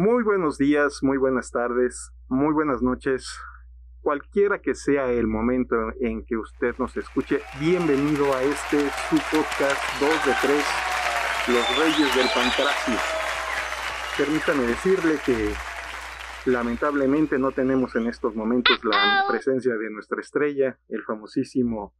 Muy 0.00 0.22
buenos 0.22 0.58
días, 0.58 1.02
muy 1.02 1.18
buenas 1.18 1.50
tardes, 1.50 2.12
muy 2.28 2.54
buenas 2.54 2.82
noches. 2.82 3.36
Cualquiera 4.00 4.60
que 4.60 4.76
sea 4.76 5.10
el 5.10 5.26
momento 5.26 5.74
en 6.00 6.24
que 6.24 6.36
usted 6.36 6.76
nos 6.78 6.96
escuche, 6.96 7.40
bienvenido 7.58 8.32
a 8.32 8.40
este 8.44 8.78
su 9.10 9.16
podcast 9.16 9.82
2 10.00 10.08
de 10.24 10.32
3, 10.40 10.64
Los 11.48 11.78
Reyes 11.80 12.14
del 12.14 12.28
Pantracio. 12.32 12.94
Permítame 14.16 14.68
decirle 14.68 15.18
que 15.26 15.52
lamentablemente 16.48 17.36
no 17.36 17.50
tenemos 17.50 17.96
en 17.96 18.06
estos 18.06 18.36
momentos 18.36 18.78
la 18.84 19.24
presencia 19.28 19.74
de 19.74 19.90
nuestra 19.90 20.20
estrella, 20.20 20.78
el 20.90 21.02
famosísimo 21.02 21.96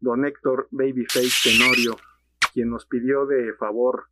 don 0.00 0.26
Héctor 0.26 0.68
Babyface 0.70 1.32
Tenorio, 1.44 1.96
quien 2.52 2.68
nos 2.68 2.84
pidió 2.84 3.24
de 3.24 3.54
favor 3.54 4.08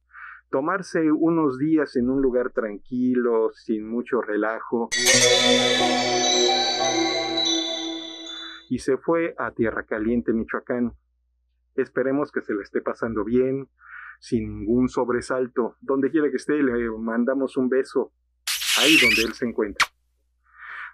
tomarse 0.51 1.11
unos 1.13 1.59
días 1.59 1.97
en 1.97 2.11
un 2.11 2.23
lugar 2.23 2.51
tranquilo, 2.51 3.51
sin 3.53 3.89
mucho 3.89 4.21
relajo. 4.21 4.89
Y 8.69 8.79
se 8.79 8.97
fue 8.97 9.35
a 9.39 9.53
Tierra 9.53 9.85
Caliente, 9.85 10.33
Michoacán. 10.33 10.93
Esperemos 11.75 12.33
que 12.33 12.41
se 12.41 12.55
le 12.55 12.63
esté 12.63 12.81
pasando 12.81 13.25
bien, 13.25 13.69
sin 14.19 14.61
ningún 14.61 14.89
sobresalto. 14.89 15.77
Donde 15.81 16.11
quiera 16.11 16.31
que 16.31 16.37
esté, 16.37 16.63
le 16.63 16.91
mandamos 16.91 17.57
un 17.57 17.69
beso 17.69 18.13
ahí 18.79 18.97
donde 19.01 19.23
él 19.23 19.35
se 19.35 19.47
encuentra. 19.47 19.87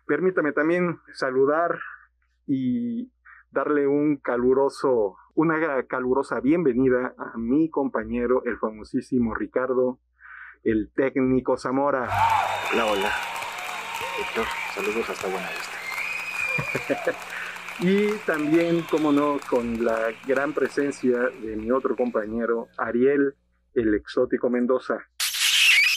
Permítame 0.06 0.53
también 0.53 0.98
saludar 1.12 1.78
y 2.47 3.11
darle 3.52 3.87
un 3.87 4.16
caluroso, 4.16 5.16
una 5.34 5.83
calurosa 5.87 6.41
bienvenida 6.41 7.15
a 7.19 7.37
mi 7.37 7.69
compañero, 7.69 8.42
el 8.47 8.56
famosísimo 8.59 9.34
Ricardo, 9.34 9.98
el 10.65 10.91
técnico 10.95 11.59
Zamora. 11.59 12.09
Hola, 12.73 12.87
hola. 12.87 13.12
Héctor, 14.20 14.47
saludos 14.75 15.11
hasta 15.11 15.28
Buenavista. 15.28 15.78
y 17.80 18.12
también, 18.25 18.83
como 18.91 19.12
no, 19.12 19.39
con 19.48 19.84
la 19.84 20.12
gran 20.27 20.55
presencia 20.55 21.19
de 21.19 21.56
mi 21.56 21.70
otro 21.70 21.95
compañero, 21.95 22.69
Ariel, 22.78 23.34
el 23.75 23.95
exótico 23.95 24.48
Mendoza. 24.48 24.97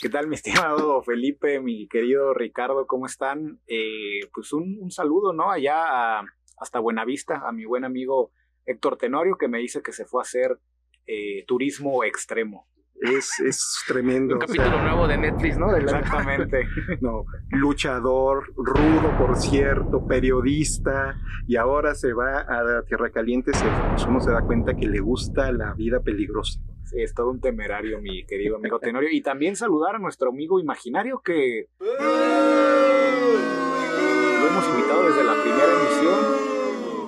¿Qué 0.01 0.09
tal, 0.09 0.27
mi 0.27 0.35
estimado 0.35 1.01
Felipe, 1.03 1.61
mi 1.61 1.87
querido 1.87 2.33
Ricardo? 2.33 2.85
¿Cómo 2.85 3.05
están? 3.05 3.61
Eh, 3.65 4.19
pues 4.33 4.51
un, 4.51 4.77
un, 4.81 4.91
saludo, 4.91 5.31
¿no? 5.31 5.49
Allá 5.49 6.19
a, 6.19 6.25
hasta 6.57 6.79
Buenavista, 6.79 7.41
a 7.47 7.51
mi 7.51 7.65
buen 7.65 7.83
amigo 7.83 8.31
Héctor 8.65 8.97
Tenorio, 8.97 9.37
que 9.37 9.47
me 9.47 9.59
dice 9.59 9.81
que 9.81 9.91
se 9.91 10.05
fue 10.05 10.21
a 10.21 10.23
hacer 10.23 10.59
eh, 11.07 11.43
turismo 11.47 12.03
extremo. 12.03 12.67
Es, 13.01 13.39
es 13.41 13.83
tremendo. 13.87 14.35
Un 14.35 14.39
capítulo 14.39 14.81
nuevo 14.81 15.07
de 15.07 15.17
Netflix, 15.17 15.57
¿no? 15.57 15.75
Exactamente. 15.75 16.65
no, 17.01 17.25
luchador, 17.49 18.53
rudo, 18.55 19.17
por 19.17 19.35
cierto, 19.35 20.07
periodista, 20.07 21.15
y 21.45 21.57
ahora 21.57 21.93
se 21.93 22.13
va 22.13 22.39
a 22.39 22.83
Tierra 22.83 23.11
Caliente, 23.11 23.53
se, 23.53 23.65
pues 23.89 24.05
uno 24.05 24.21
se 24.21 24.31
da 24.31 24.41
cuenta 24.41 24.75
que 24.75 24.87
le 24.87 24.99
gusta 24.99 25.51
la 25.51 25.73
vida 25.73 25.99
peligrosa. 25.99 26.61
Sí, 26.85 27.01
es 27.01 27.13
todo 27.13 27.31
un 27.31 27.41
temerario, 27.41 27.99
mi 27.99 28.25
querido 28.25 28.55
amigo 28.55 28.79
Tenorio. 28.79 29.09
Y 29.11 29.21
también 29.21 29.55
saludar 29.55 29.95
a 29.95 29.99
nuestro 29.99 30.29
amigo 30.29 30.59
imaginario 30.59 31.19
que 31.19 31.67
lo 31.79 31.87
hemos 34.47 34.67
invitado 34.69 35.03
desde 35.09 35.23
la 35.23 35.33
primera 35.41 35.73
emisión. 35.81 36.44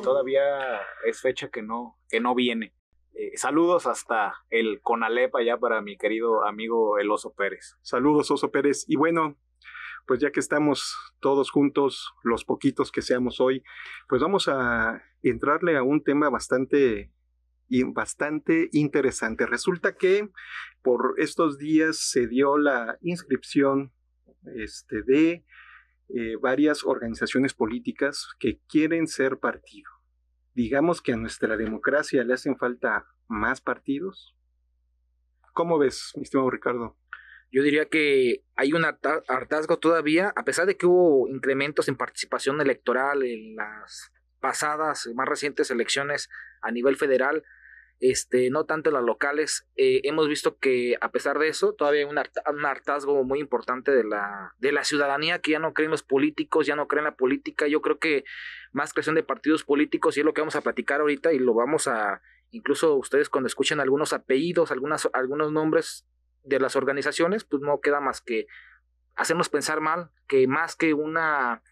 Todavía 0.07 0.79
es 1.05 1.19
fecha 1.19 1.49
que 1.49 1.61
no, 1.61 1.99
que 2.07 2.21
no 2.21 2.33
viene. 2.33 2.73
Eh, 3.13 3.35
saludos 3.35 3.87
hasta 3.87 4.35
el 4.49 4.79
Conalep 4.81 5.35
allá 5.35 5.57
para 5.57 5.81
mi 5.81 5.97
querido 5.97 6.47
amigo 6.47 6.97
El 6.97 7.11
Oso 7.11 7.33
Pérez. 7.33 7.75
Saludos, 7.81 8.31
Oso 8.31 8.49
Pérez. 8.49 8.85
Y 8.87 8.95
bueno, 8.95 9.37
pues 10.05 10.21
ya 10.21 10.31
que 10.31 10.39
estamos 10.39 10.95
todos 11.19 11.51
juntos, 11.51 12.13
los 12.23 12.45
poquitos 12.45 12.89
que 12.89 13.01
seamos 13.01 13.41
hoy, 13.41 13.65
pues 14.07 14.21
vamos 14.21 14.47
a 14.47 15.03
entrarle 15.23 15.75
a 15.75 15.83
un 15.83 16.01
tema 16.01 16.29
bastante 16.29 17.11
bastante 17.93 18.69
interesante. 18.71 19.45
Resulta 19.45 19.97
que 19.97 20.29
por 20.83 21.15
estos 21.17 21.57
días 21.57 21.97
se 21.97 22.27
dio 22.27 22.57
la 22.57 22.97
inscripción 23.01 23.91
este, 24.55 25.01
de 25.01 25.43
eh, 26.09 26.37
varias 26.41 26.85
organizaciones 26.85 27.53
políticas 27.53 28.29
que 28.39 28.61
quieren 28.69 29.07
ser 29.07 29.39
partido. 29.39 29.96
Digamos 30.57 31.03
que 31.03 31.13
a 31.13 31.17
nuestra 31.17 31.55
democracia 31.55 32.23
le 32.23 32.33
hacen 32.33 32.57
falta 32.57 33.05
más 33.27 33.61
partidos. 33.61 34.35
¿Cómo 35.53 35.77
ves, 35.77 36.13
mi 36.15 36.23
estimado 36.23 36.49
Ricardo? 36.49 36.97
Yo 37.51 37.61
diría 37.61 37.85
que 37.85 38.43
hay 38.55 38.73
un 38.73 38.83
hartazgo 38.83 39.77
todavía, 39.77 40.33
a 40.35 40.43
pesar 40.45 40.65
de 40.65 40.75
que 40.75 40.87
hubo 40.87 41.29
incrementos 41.29 41.89
en 41.89 41.95
participación 41.95 42.59
electoral 42.59 43.21
en 43.21 43.55
las 43.55 44.11
pasadas, 44.39 45.07
más 45.13 45.27
recientes 45.27 45.69
elecciones 45.69 46.27
a 46.63 46.71
nivel 46.71 46.95
federal, 46.95 47.43
este, 47.99 48.49
no 48.49 48.65
tanto 48.65 48.91
las 48.91 49.03
locales. 49.03 49.67
Eh, 49.75 50.01
hemos 50.03 50.27
visto 50.27 50.57
que 50.57 50.97
a 51.01 51.11
pesar 51.11 51.39
de 51.39 51.47
eso, 51.47 51.73
todavía 51.73 52.01
hay 52.01 52.05
un, 52.05 52.65
hartazgo 52.65 53.23
muy 53.23 53.39
importante 53.39 53.91
de 53.91 54.03
la, 54.03 54.53
de 54.59 54.71
la 54.71 54.83
ciudadanía 54.83 55.39
que 55.39 55.51
ya 55.51 55.59
no 55.59 55.73
creen 55.73 55.91
los 55.91 56.03
políticos, 56.03 56.67
ya 56.67 56.75
no 56.75 56.87
creen 56.87 57.05
la 57.05 57.15
política. 57.15 57.67
Yo 57.67 57.81
creo 57.81 57.99
que 57.99 58.23
más 58.71 58.93
creación 58.93 59.15
de 59.15 59.23
partidos 59.23 59.63
políticos, 59.63 60.17
y 60.17 60.21
es 60.21 60.25
lo 60.25 60.33
que 60.33 60.41
vamos 60.41 60.55
a 60.55 60.61
platicar 60.61 61.01
ahorita, 61.01 61.33
y 61.33 61.39
lo 61.39 61.53
vamos 61.53 61.87
a, 61.87 62.21
incluso 62.51 62.95
ustedes 62.95 63.29
cuando 63.29 63.47
escuchen 63.47 63.79
algunos 63.79 64.13
apellidos, 64.13 64.71
algunas, 64.71 65.09
algunos 65.13 65.51
nombres 65.51 66.05
de 66.43 66.59
las 66.59 66.75
organizaciones, 66.75 67.43
pues 67.43 67.61
no 67.61 67.81
queda 67.81 67.99
más 67.99 68.21
que 68.21 68.47
hacernos 69.15 69.49
pensar 69.49 69.81
mal, 69.81 70.11
que 70.27 70.47
más 70.47 70.75
que 70.75 70.93
una 70.93 71.63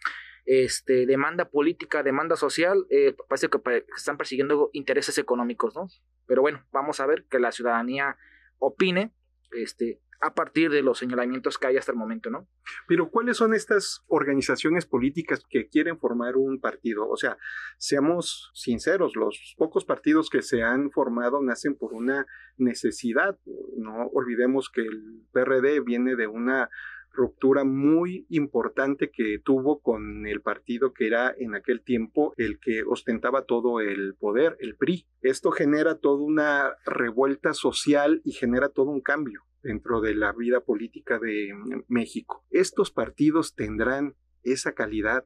este, 0.45 1.06
demanda 1.06 1.50
política, 1.50 2.03
demanda 2.03 2.35
social, 2.35 2.85
eh, 2.89 3.16
parece 3.28 3.50
que 3.50 3.85
están 3.95 4.17
persiguiendo 4.17 4.69
intereses 4.73 5.17
económicos, 5.17 5.75
¿no? 5.75 5.88
Pero 6.28 6.41
bueno, 6.41 6.66
vamos 6.72 7.00
a 7.00 7.06
ver 7.06 7.25
que 7.25 7.39
la 7.39 7.51
ciudadanía 7.51 8.17
opine 8.59 9.11
este, 9.51 10.01
a 10.22 10.33
partir 10.33 10.72
de 10.72 10.81
los 10.81 11.00
señalamientos 11.00 11.57
que 11.57 11.67
hay 11.67 11.78
hasta 11.78 11.91
el 11.91 11.97
momento, 11.97 12.29
¿no? 12.29 12.47
Pero 12.88 13.09
¿cuáles 13.09 13.38
son 13.38 13.53
estas 13.53 14.03
organizaciones 14.07 14.85
políticas 14.85 15.44
que 15.50 15.67
quieren 15.67 16.00
formar 16.00 16.35
un 16.35 16.59
partido? 16.59 17.07
O 17.07 17.17
sea, 17.17 17.38
seamos 17.77 18.51
sinceros, 18.53 19.16
los 19.16 19.56
pocos 19.57 19.85
partidos 19.85 20.29
que 20.29 20.41
se 20.41 20.63
han 20.63 20.91
formado 20.91 21.41
nacen 21.41 21.75
por 21.75 21.94
una 21.94 22.25
necesidad. 22.57 23.38
No 23.77 24.07
olvidemos 24.13 24.69
que 24.69 24.81
el 24.81 25.25
PRD 25.31 25.81
viene 25.81 26.16
de 26.16 26.27
una 26.27 26.69
ruptura 27.16 27.64
muy 27.64 28.26
importante 28.30 29.09
que 29.09 29.40
tuvo 29.44 29.80
con 29.81 30.28
el 30.28 30.42
partido 30.42 30.94
que 30.94 31.08
era 31.08 31.34
en 31.38 31.56
aquel 31.56 31.81
tiempo 31.81 32.34
el 32.38 32.59
que 32.59 32.84
ostentaba 32.84 33.46
todo 33.46 33.80
el 33.80 34.16
poder, 34.16 34.58
el 34.59 34.76
PRI. 34.76 35.08
Esto 35.22 35.52
genera 35.52 35.96
toda 35.96 36.24
una 36.24 36.74
revuelta 36.86 37.54
social 37.54 38.22
y 38.24 38.31
genera 38.31 38.70
todo 38.70 38.92
un 38.92 39.02
cambio 39.02 39.44
dentro 39.64 40.00
de 40.02 40.14
la 40.14 40.31
vida 40.31 40.62
política 40.62 41.18
de 41.18 41.50
México. 41.88 42.46
Estos 42.52 42.92
partidos 42.92 43.56
tendrán 43.56 44.16
esa 44.44 44.74
calidad 44.74 45.25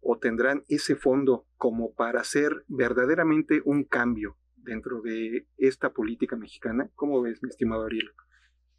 o 0.00 0.18
tendrán 0.18 0.64
ese 0.68 0.96
fondo 0.96 1.46
como 1.56 1.94
para 1.94 2.20
hacer 2.20 2.64
verdaderamente 2.68 3.62
un 3.64 3.84
cambio 3.84 4.36
dentro 4.56 5.00
de 5.00 5.46
esta 5.56 5.92
política 5.92 6.36
mexicana. 6.36 6.90
¿Cómo 6.94 7.22
ves, 7.22 7.42
mi 7.42 7.48
estimado 7.48 7.84
Ariel? 7.86 8.10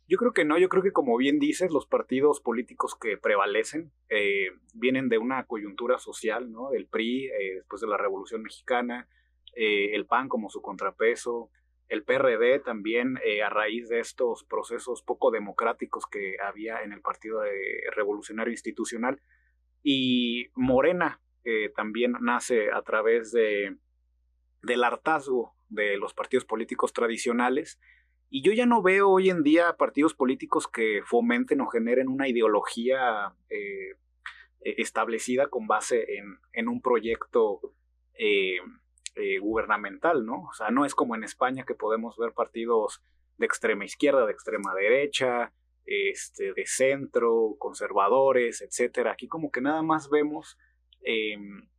Yo 0.07 0.17
creo 0.17 0.33
que 0.33 0.43
no, 0.43 0.57
yo 0.57 0.67
creo 0.67 0.83
que 0.83 0.91
como 0.91 1.15
bien 1.17 1.39
dices, 1.39 1.71
los 1.71 1.87
partidos 1.87 2.41
políticos 2.41 2.97
que 2.99 3.17
prevalecen 3.17 3.91
eh, 4.09 4.49
vienen 4.73 5.07
de 5.07 5.17
una 5.17 5.45
coyuntura 5.45 5.97
social, 5.97 6.51
¿no? 6.51 6.73
El 6.73 6.87
PRI, 6.87 7.27
eh, 7.27 7.55
después 7.55 7.81
de 7.81 7.87
la 7.87 7.97
Revolución 7.97 8.43
Mexicana, 8.43 9.07
eh, 9.55 9.95
el 9.95 10.05
PAN 10.05 10.27
como 10.27 10.49
su 10.49 10.61
contrapeso, 10.61 11.49
el 11.87 12.03
PRD 12.03 12.59
también 12.59 13.19
a 13.45 13.49
raíz 13.49 13.87
de 13.87 13.99
estos 13.99 14.43
procesos 14.45 15.03
poco 15.03 15.31
democráticos 15.31 16.07
que 16.07 16.37
había 16.43 16.81
en 16.81 16.91
el 16.91 17.01
Partido 17.01 17.41
Revolucionario 17.95 18.51
Institucional, 18.51 19.21
y 19.83 20.47
Morena 20.55 21.21
también 21.75 22.13
nace 22.21 22.71
a 22.71 22.81
través 22.81 23.31
de, 23.31 23.77
del 24.63 24.83
hartazgo 24.83 25.53
de 25.69 25.97
los 25.97 26.13
partidos 26.13 26.45
políticos 26.45 26.93
tradicionales, 26.93 27.79
y 28.35 28.41
yo 28.41 28.51
ya 28.51 28.65
no 28.65 28.81
veo 28.81 29.11
hoy 29.11 29.29
en 29.29 29.43
día 29.43 29.77
partidos 29.77 30.15
políticos 30.15 30.67
que 30.67 31.03
fomenten 31.05 31.61
o 31.61 31.67
generen 31.67 32.07
una 32.07 32.27
ideología 32.27 33.31
eh, 33.51 33.91
e, 34.61 34.81
establecida 34.81 35.49
con 35.49 35.67
base 35.67 36.07
en, 36.51 36.67
un 36.67 36.81
proyecto 36.81 37.75
eh, 38.15 38.57
eh, 39.13 39.37
gubernamental, 39.37 40.25
¿no? 40.25 40.47
O 40.49 40.53
sea, 40.53 40.71
no 40.71 40.83
es 40.83 40.95
como 40.95 41.13
en 41.13 41.23
España 41.23 41.63
que 41.63 41.75
podemos 41.75 42.17
ver 42.17 42.33
partidos 42.33 43.03
de 43.37 43.45
extrema 43.45 43.85
izquierda, 43.85 44.25
de 44.25 44.31
extrema 44.31 44.73
derecha, 44.73 45.53
este, 45.85 46.53
de 46.53 46.65
centro, 46.65 47.55
conservadores, 47.59 48.63
etcétera. 48.63 49.11
Aquí 49.11 49.27
como 49.27 49.51
que 49.51 49.61
nada 49.61 49.83
más 49.83 50.09
vemos 50.09 50.57
em, 51.03 51.69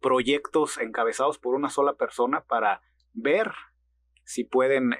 proyectos 0.00 0.78
encabezados 0.78 1.40
por 1.40 1.56
una 1.56 1.70
sola 1.70 1.94
persona 1.94 2.44
para 2.44 2.82
ver 3.14 3.50
si 4.22 4.44
pueden 4.44 4.94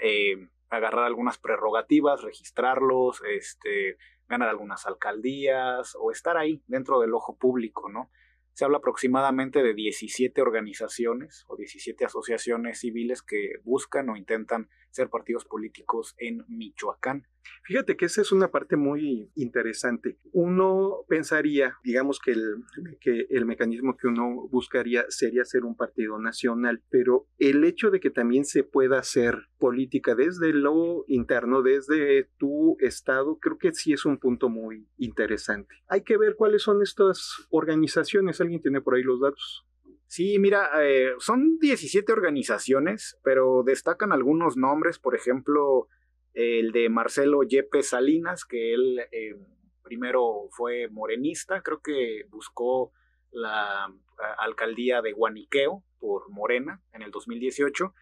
agarrar 0.69 1.05
algunas 1.05 1.39
prerrogativas, 1.39 2.23
registrarlos, 2.23 3.23
este, 3.29 3.99
ganar 4.29 4.49
algunas 4.49 4.87
alcaldías 4.87 5.97
o 6.01 6.11
estar 6.11 6.37
ahí 6.37 6.63
dentro 6.67 7.01
del 7.01 7.15
ojo 7.15 7.37
público, 7.37 7.89
¿no? 7.89 8.11
Se 8.53 8.65
habla 8.65 8.79
aproximadamente 8.79 9.63
de 9.63 9.75
17 9.75 10.41
organizaciones 10.41 11.45
o 11.49 11.57
17 11.57 12.07
asociaciones 12.07 12.81
civiles 12.81 13.23
que 13.23 13.61
buscan 13.65 14.09
o 14.09 14.17
intentan 14.17 14.71
ser 14.97 15.11
partidos 15.11 15.45
políticos 15.45 16.15
en 16.19 16.45
Michoacán. 16.49 17.27
Fíjate 17.63 17.97
que 17.97 18.07
esa 18.07 18.23
es 18.23 18.33
una 18.33 18.51
parte 18.51 18.77
muy 18.77 19.31
interesante. 19.35 20.19
Uno 20.33 21.05
pensaría, 21.09 21.77
digamos 21.85 22.19
que 22.19 22.33
el, 22.33 22.65
que 23.01 23.27
el 23.31 23.45
mecanismo 23.47 23.97
que 23.97 24.09
uno 24.09 24.49
buscaría 24.49 25.05
sería 25.09 25.45
ser 25.45 25.65
un 25.65 25.77
partido 25.77 26.19
nacional, 26.19 26.83
pero 26.91 27.29
el 27.39 27.63
hecho 27.65 27.91
de 27.91 28.01
que 28.01 28.11
también 28.11 28.45
se 28.45 28.65
pueda 28.65 28.99
hacer 28.99 29.49
política 29.59 30.15
desde 30.15 30.53
lo 30.53 31.05
interno, 31.09 31.63
desde 31.63 32.29
tu 32.37 32.77
estado, 32.81 33.39
creo 33.39 33.59
que 33.59 33.73
sí 33.73 33.93
es 33.93 34.05
un 34.05 34.19
punto 34.19 34.49
muy 34.49 34.89
interesante. 34.97 35.75
Hay 35.89 36.03
que 36.03 36.17
ver 36.17 36.37
cuáles 36.37 36.63
son 36.63 36.83
estas 36.83 37.47
organizaciones. 37.51 38.41
¿Alguien 38.41 38.63
tiene 38.63 38.81
por 38.81 38.95
ahí 38.95 39.03
los 39.03 39.21
datos? 39.21 39.67
Sí, 40.06 40.38
mira, 40.38 40.70
eh, 40.82 41.14
son 41.19 41.58
17 41.58 42.12
organizaciones, 42.12 43.19
pero 43.23 43.62
destacan 43.64 44.12
algunos 44.12 44.56
nombres, 44.56 44.99
por 44.99 45.17
ejemplo, 45.17 45.88
el 46.32 46.70
de 46.70 46.88
Marcelo 46.88 47.43
Yepes 47.43 47.88
Salinas, 47.88 48.44
que 48.44 48.75
él 48.75 49.00
eh, 49.11 49.37
primero 49.82 50.49
fue 50.50 50.88
morenista, 50.88 51.62
creo 51.62 51.81
que 51.81 52.25
buscó 52.29 52.93
la 53.32 53.93
alcaldía 54.38 55.03
de 55.03 55.12
Guaniqueo 55.12 55.82
por 55.99 56.31
Morena 56.31 56.81
en 56.93 57.02
el 57.02 57.11
2018 57.11 57.93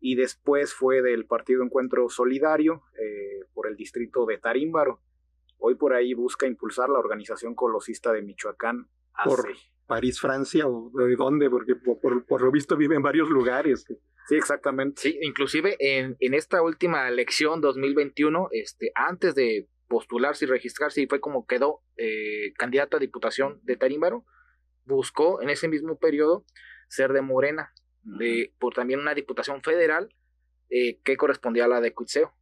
y 0.00 0.16
después 0.16 0.74
fue 0.74 1.02
del 1.02 1.26
Partido 1.26 1.62
Encuentro 1.62 2.08
Solidario 2.08 2.82
eh, 2.98 3.46
por 3.54 3.66
el 3.66 3.76
distrito 3.76 4.26
de 4.26 4.38
Tarímbaro. 4.38 5.00
Hoy 5.58 5.76
por 5.76 5.94
ahí 5.94 6.14
busca 6.14 6.46
impulsar 6.46 6.90
la 6.90 6.98
organización 6.98 7.54
colosista 7.54 8.12
de 8.12 8.22
Michoacán. 8.22 8.88
Por 9.24 9.48
París, 9.86 10.20
Francia 10.20 10.66
o 10.66 10.90
de 10.94 11.16
dónde, 11.16 11.50
porque 11.50 11.74
por, 11.76 12.42
lo 12.42 12.50
visto 12.50 12.76
vive 12.76 12.96
en 12.96 13.02
varios 13.02 13.28
lugares. 13.28 13.84
Sí, 14.28 14.36
exactamente. 14.36 15.02
Sí, 15.02 15.18
inclusive 15.20 15.76
en, 15.78 16.16
en 16.20 16.34
esta 16.34 16.62
última 16.62 17.08
elección 17.08 17.60
2021, 17.60 18.48
este, 18.52 18.90
antes 18.94 19.34
de 19.34 19.68
postularse 19.88 20.44
y 20.44 20.48
registrarse, 20.48 21.02
y 21.02 21.06
fue 21.06 21.20
como 21.20 21.46
quedó 21.46 21.82
eh, 21.96 22.52
candidato 22.56 22.96
a 22.96 23.00
diputación 23.00 23.60
de 23.64 23.76
Tarímbaro, 23.76 24.24
buscó 24.86 25.42
en 25.42 25.50
ese 25.50 25.68
mismo 25.68 25.98
periodo 25.98 26.44
ser 26.88 27.12
de 27.12 27.22
Morena, 27.22 27.72
de, 28.02 28.52
por 28.58 28.74
también 28.74 29.00
una 29.00 29.14
diputación 29.14 29.62
federal 29.62 30.14
eh, 30.70 31.00
que 31.04 31.16
correspondía 31.16 31.64
a 31.64 31.68
la 31.68 31.80
de 31.80 31.92
Cuitseo. 31.92 32.34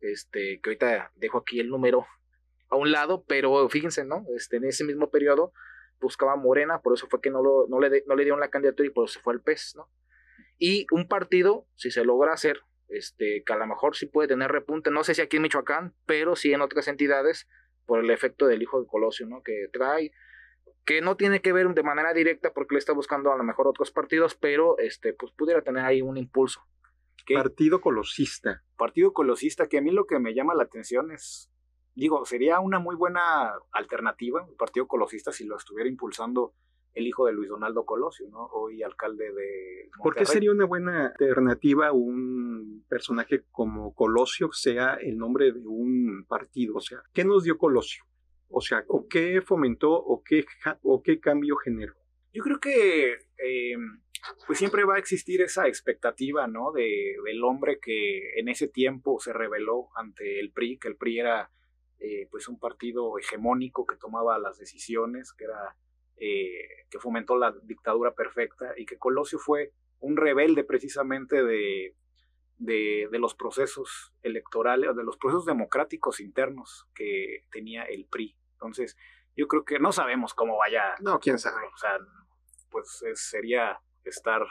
Este, 0.00 0.60
que 0.60 0.70
ahorita 0.70 1.12
dejo 1.14 1.38
aquí 1.38 1.60
el 1.60 1.70
número 1.70 2.06
a 2.68 2.76
un 2.76 2.92
lado, 2.92 3.24
pero 3.26 3.66
fíjense, 3.70 4.04
¿no? 4.04 4.26
Este, 4.36 4.56
en 4.56 4.64
ese 4.64 4.84
mismo 4.84 5.10
periodo 5.10 5.52
buscaba 6.04 6.36
Morena, 6.36 6.80
por 6.80 6.94
eso 6.94 7.08
fue 7.08 7.20
que 7.20 7.30
no, 7.30 7.42
lo, 7.42 7.66
no, 7.68 7.80
le, 7.80 8.04
no 8.06 8.14
le 8.14 8.22
dieron 8.22 8.40
la 8.40 8.50
candidatura 8.50 8.86
y 8.86 8.92
por 8.92 9.06
eso 9.06 9.14
se 9.14 9.20
fue 9.20 9.32
al 9.32 9.40
PES, 9.40 9.74
¿no? 9.76 9.90
Y 10.58 10.86
un 10.92 11.08
partido, 11.08 11.66
si 11.74 11.90
se 11.90 12.04
logra 12.04 12.32
hacer, 12.32 12.60
este, 12.88 13.42
que 13.44 13.52
a 13.52 13.56
lo 13.56 13.66
mejor 13.66 13.96
sí 13.96 14.06
puede 14.06 14.28
tener 14.28 14.52
repunte, 14.52 14.90
no 14.90 15.02
sé 15.02 15.14
si 15.14 15.22
aquí 15.22 15.36
en 15.36 15.42
Michoacán, 15.42 15.94
pero 16.06 16.36
sí 16.36 16.52
en 16.52 16.60
otras 16.60 16.86
entidades, 16.86 17.48
por 17.86 18.02
el 18.02 18.10
efecto 18.10 18.46
del 18.46 18.62
hijo 18.62 18.80
de 18.80 18.86
Colosio, 18.86 19.26
¿no? 19.26 19.42
Que 19.42 19.68
trae, 19.72 20.12
que 20.84 21.00
no 21.00 21.16
tiene 21.16 21.40
que 21.40 21.52
ver 21.52 21.68
de 21.68 21.82
manera 21.82 22.12
directa 22.12 22.52
porque 22.52 22.74
le 22.74 22.78
está 22.78 22.92
buscando 22.92 23.32
a 23.32 23.36
lo 23.36 23.44
mejor 23.44 23.66
otros 23.66 23.90
partidos, 23.90 24.34
pero 24.34 24.78
este, 24.78 25.12
pues 25.12 25.32
pudiera 25.32 25.62
tener 25.62 25.84
ahí 25.84 26.02
un 26.02 26.16
impulso. 26.16 26.60
Partido 27.32 27.80
colosista. 27.80 28.62
Partido 28.76 29.12
colosista, 29.12 29.66
que 29.66 29.78
a 29.78 29.80
mí 29.80 29.90
lo 29.90 30.06
que 30.06 30.18
me 30.18 30.34
llama 30.34 30.54
la 30.54 30.64
atención 30.64 31.10
es 31.10 31.50
digo, 31.94 32.24
sería 32.24 32.60
una 32.60 32.78
muy 32.78 32.96
buena 32.96 33.52
alternativa 33.72 34.44
el 34.48 34.56
Partido 34.56 34.86
Colosista 34.86 35.32
si 35.32 35.44
lo 35.44 35.56
estuviera 35.56 35.88
impulsando 35.88 36.54
el 36.94 37.06
hijo 37.06 37.26
de 37.26 37.32
Luis 37.32 37.48
Donaldo 37.48 37.84
Colosio, 37.84 38.28
¿no? 38.30 38.46
Hoy 38.52 38.82
alcalde 38.82 39.24
de 39.24 39.32
Monterrey. 39.32 40.00
¿Por 40.02 40.14
qué 40.14 40.26
sería 40.26 40.52
una 40.52 40.64
buena 40.64 41.08
alternativa 41.08 41.92
un 41.92 42.84
personaje 42.88 43.44
como 43.50 43.94
Colosio 43.94 44.52
sea 44.52 44.94
el 44.94 45.18
nombre 45.18 45.52
de 45.52 45.66
un 45.66 46.24
partido? 46.28 46.76
O 46.76 46.80
sea, 46.80 47.02
¿qué 47.12 47.24
nos 47.24 47.42
dio 47.42 47.58
Colosio? 47.58 48.04
O 48.48 48.60
sea, 48.60 48.84
¿o 48.86 49.08
qué 49.08 49.42
fomentó 49.42 49.92
o 49.92 50.22
qué, 50.22 50.44
o 50.82 51.02
qué 51.02 51.18
cambio 51.18 51.56
generó? 51.56 51.94
Yo 52.32 52.42
creo 52.44 52.60
que 52.60 53.14
eh, 53.38 53.76
pues 54.46 54.58
siempre 54.58 54.84
va 54.84 54.94
a 54.94 54.98
existir 54.98 55.42
esa 55.42 55.66
expectativa, 55.66 56.46
¿no? 56.46 56.70
De, 56.70 57.16
del 57.24 57.42
hombre 57.42 57.78
que 57.80 58.38
en 58.38 58.48
ese 58.48 58.68
tiempo 58.68 59.18
se 59.18 59.32
rebeló 59.32 59.88
ante 59.96 60.38
el 60.38 60.52
PRI, 60.52 60.78
que 60.78 60.88
el 60.88 60.96
PRI 60.96 61.18
era 61.18 61.50
eh, 62.06 62.28
pues 62.30 62.48
un 62.48 62.58
partido 62.58 63.18
hegemónico 63.18 63.86
que 63.86 63.96
tomaba 63.96 64.38
las 64.38 64.58
decisiones, 64.58 65.32
que 65.32 65.44
era 65.44 65.74
eh, 66.18 66.84
que 66.90 66.98
fomentó 66.98 67.34
la 67.38 67.54
dictadura 67.62 68.12
perfecta 68.12 68.74
y 68.76 68.84
que 68.84 68.98
Colosio 68.98 69.38
fue 69.38 69.72
un 70.00 70.18
rebelde 70.18 70.64
precisamente 70.64 71.42
de, 71.42 71.96
de, 72.58 73.08
los 73.12 73.34
procesos 73.34 74.12
electorales, 74.22 74.94
de 74.94 75.02
los 75.02 75.16
procesos 75.16 75.46
democráticos 75.46 76.20
internos 76.20 76.86
que 76.94 77.46
tenía 77.50 77.84
el 77.84 78.04
PRI. 78.04 78.36
Entonces, 78.52 78.98
yo 79.34 79.48
creo 79.48 79.64
que 79.64 79.78
no 79.78 79.90
sabemos 79.90 80.34
cómo 80.34 80.58
vaya. 80.58 80.96
No, 81.00 81.18
quién 81.18 81.38
sabe. 81.38 81.66
O 81.72 81.76
sea, 81.78 81.98
pues 82.70 83.02
sería 83.14 83.80
estar 84.04 84.46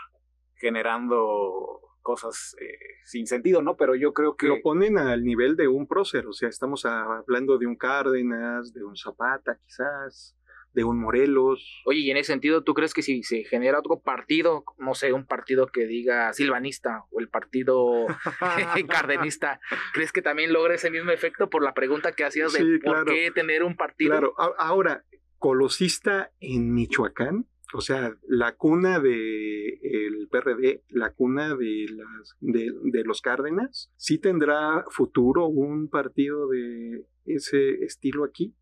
generando 0.56 1.82
cosas 2.04 2.56
eh, 2.62 2.78
sin 3.06 3.26
sentido, 3.26 3.64
¿no? 3.64 3.76
Pero 3.76 3.96
yo 3.96 4.14
creo 4.14 4.36
que... 4.36 4.48
Lo 4.48 4.62
ponen 4.62 5.00
al 5.00 5.24
nivel 5.24 5.56
de 5.56 5.68
un 5.68 5.88
prócer, 5.88 6.28
o 6.28 6.34
sea, 6.34 6.50
estamos 6.50 6.86
hablando 6.86 7.58
de 7.58 7.66
un 7.66 7.76
Cárdenas, 7.76 8.74
de 8.74 8.84
un 8.84 8.96
Zapata 8.96 9.58
quizás, 9.66 10.38
de 10.74 10.84
un 10.84 11.00
Morelos. 11.00 11.82
Oye, 11.86 12.00
y 12.00 12.12
en 12.12 12.18
ese 12.18 12.34
sentido, 12.34 12.64
¿tú 12.64 12.74
crees 12.74 12.94
que 12.94 13.02
si 13.02 13.24
se 13.24 13.44
genera 13.44 13.80
otro 13.80 14.00
partido, 14.00 14.64
no 14.78 14.94
sé, 14.94 15.14
un 15.14 15.26
partido 15.26 15.68
que 15.68 15.86
diga 15.86 16.34
silvanista 16.34 17.04
o 17.12 17.20
el 17.20 17.30
partido 17.30 18.06
cardenista, 18.90 19.60
¿crees 19.94 20.12
que 20.12 20.22
también 20.22 20.54
logra 20.54 20.76
ese 20.76 20.92
mismo 20.92 21.12
efecto 21.12 21.50
por 21.50 21.64
la 21.64 21.74
pregunta 21.74 22.12
que 22.12 22.26
hacías 22.26 22.54
de 22.54 22.80
por 22.84 23.06
qué 23.06 23.32
tener 23.32 23.64
un 23.64 23.76
partido? 23.76 24.12
Claro, 24.12 24.36
ahora, 24.58 25.06
colosista 25.38 26.32
en 26.40 26.74
Michoacán, 26.74 27.48
o 27.74 27.82
sea, 27.82 28.16
la 28.28 28.56
cuna 28.56 29.00
del 29.00 29.80
el 29.82 30.28
PRD, 30.30 30.84
la 30.90 31.12
cuna 31.12 31.56
de, 31.56 31.88
las, 31.90 32.36
de, 32.40 33.04
los 33.04 33.22
Cárdenas, 33.22 33.92
¿sí 33.98 34.20
tendrá 34.20 34.86
futuro 34.90 35.48
un 35.48 35.90
partido 35.90 36.48
de 36.48 37.06
ese 37.26 37.84
estilo 37.84 38.24
aquí? 38.24 38.56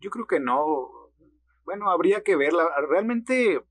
Yo 0.00 0.10
creo 0.10 0.26
que 0.26 0.40
no. 0.40 0.90
Bueno, 1.64 1.90
habría 1.90 2.22
que 2.22 2.36
verla. 2.36 2.68
Realmente, 2.88 3.62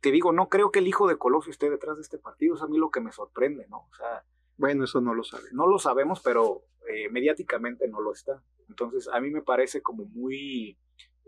te 0.00 0.10
digo, 0.10 0.32
no 0.32 0.48
creo 0.48 0.70
que 0.70 0.78
el 0.78 0.88
hijo 0.88 1.08
de 1.08 1.18
Colosio 1.18 1.50
esté 1.50 1.70
detrás 1.70 1.96
de 1.96 2.02
este 2.02 2.18
partido. 2.18 2.54
Es 2.54 2.62
a 2.62 2.68
mí 2.68 2.78
lo 2.78 2.90
que 2.90 3.00
me 3.00 3.12
sorprende, 3.12 3.66
¿no? 3.68 3.88
O 3.90 3.94
sea. 3.94 4.24
Bueno, 4.56 4.84
eso 4.84 5.00
no 5.00 5.14
lo 5.14 5.22
sabemos. 5.22 5.52
No 5.52 5.68
lo 5.68 5.78
sabemos, 5.78 6.20
pero 6.20 6.64
eh, 6.88 7.08
mediáticamente 7.10 7.86
no 7.86 8.00
lo 8.00 8.12
está. 8.12 8.42
Entonces, 8.68 9.08
a 9.12 9.20
mí 9.20 9.30
me 9.30 9.42
parece 9.42 9.82
como 9.82 10.04
muy 10.06 10.76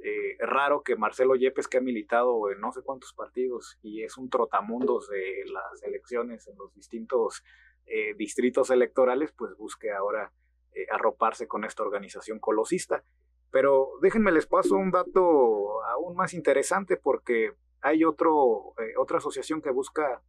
eh, 0.02 0.36
raro 0.38 0.82
que 0.82 0.96
Marcelo 0.96 1.34
Yepes, 1.34 1.68
que 1.68 1.76
ha 1.76 1.82
militado 1.82 2.50
en 2.50 2.60
no 2.60 2.72
sé 2.72 2.80
cuántos 2.82 3.12
partidos 3.12 3.78
y 3.82 4.02
es 4.02 4.16
un 4.16 4.30
trotamundos 4.30 5.08
de 5.08 5.44
las 5.52 5.82
elecciones 5.82 6.48
en 6.48 6.56
los 6.56 6.72
distintos 6.74 7.44
eh, 7.86 8.14
distritos 8.14 8.70
electorales, 8.70 9.32
pues 9.32 9.54
busque 9.56 9.92
ahora 9.92 10.32
eh, 10.72 10.86
arroparse 10.90 11.46
con 11.46 11.64
esta 11.64 11.82
organización 11.82 12.38
colosista. 12.38 13.04
Pero 13.50 13.90
déjenme 14.00 14.32
les 14.32 14.46
paso 14.46 14.76
un 14.76 14.90
dato 14.90 15.84
aún 15.84 16.16
más 16.16 16.32
interesante 16.32 16.96
porque 16.96 17.52
hay 17.82 18.04
otro, 18.04 18.74
otra 18.96 19.18
asociación 19.18 19.60
que 19.60 19.70
busca 19.70 20.22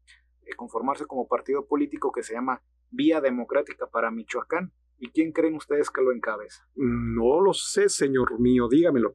conformarse 0.57 1.05
como 1.05 1.27
partido 1.27 1.67
político 1.67 2.11
que 2.11 2.23
se 2.23 2.33
llama 2.33 2.63
Vía 2.89 3.21
Democrática 3.21 3.87
para 3.87 4.11
Michoacán. 4.11 4.73
¿Y 4.97 5.09
quién 5.11 5.31
creen 5.31 5.55
ustedes 5.55 5.89
que 5.89 6.01
lo 6.01 6.11
encabeza? 6.11 6.67
No 6.75 7.41
lo 7.41 7.53
sé, 7.53 7.89
señor 7.89 8.39
mío, 8.39 8.67
dígamelo. 8.67 9.13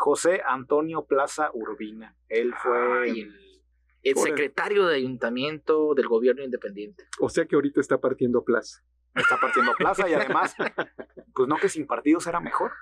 José 0.00 0.40
Antonio 0.46 1.04
Plaza 1.04 1.50
Urbina. 1.52 2.16
Él 2.30 2.54
fue 2.54 3.10
el, 3.10 4.16
secretario 4.16 4.86
de 4.86 4.96
ayuntamiento 4.96 5.94
del 5.94 6.08
gobierno 6.08 6.42
independiente. 6.42 7.06
O 7.20 7.28
sea 7.28 7.44
que 7.44 7.54
ahorita 7.54 7.82
está 7.82 8.00
partiendo 8.00 8.42
plaza. 8.42 8.82
Está 9.14 9.38
partiendo 9.38 9.72
plaza 9.74 10.08
y 10.08 10.14
además, 10.14 10.56
pues 11.34 11.48
no 11.48 11.56
que 11.56 11.68
sin 11.68 11.86
partidos 11.86 12.26
era 12.26 12.40
mejor. 12.40 12.72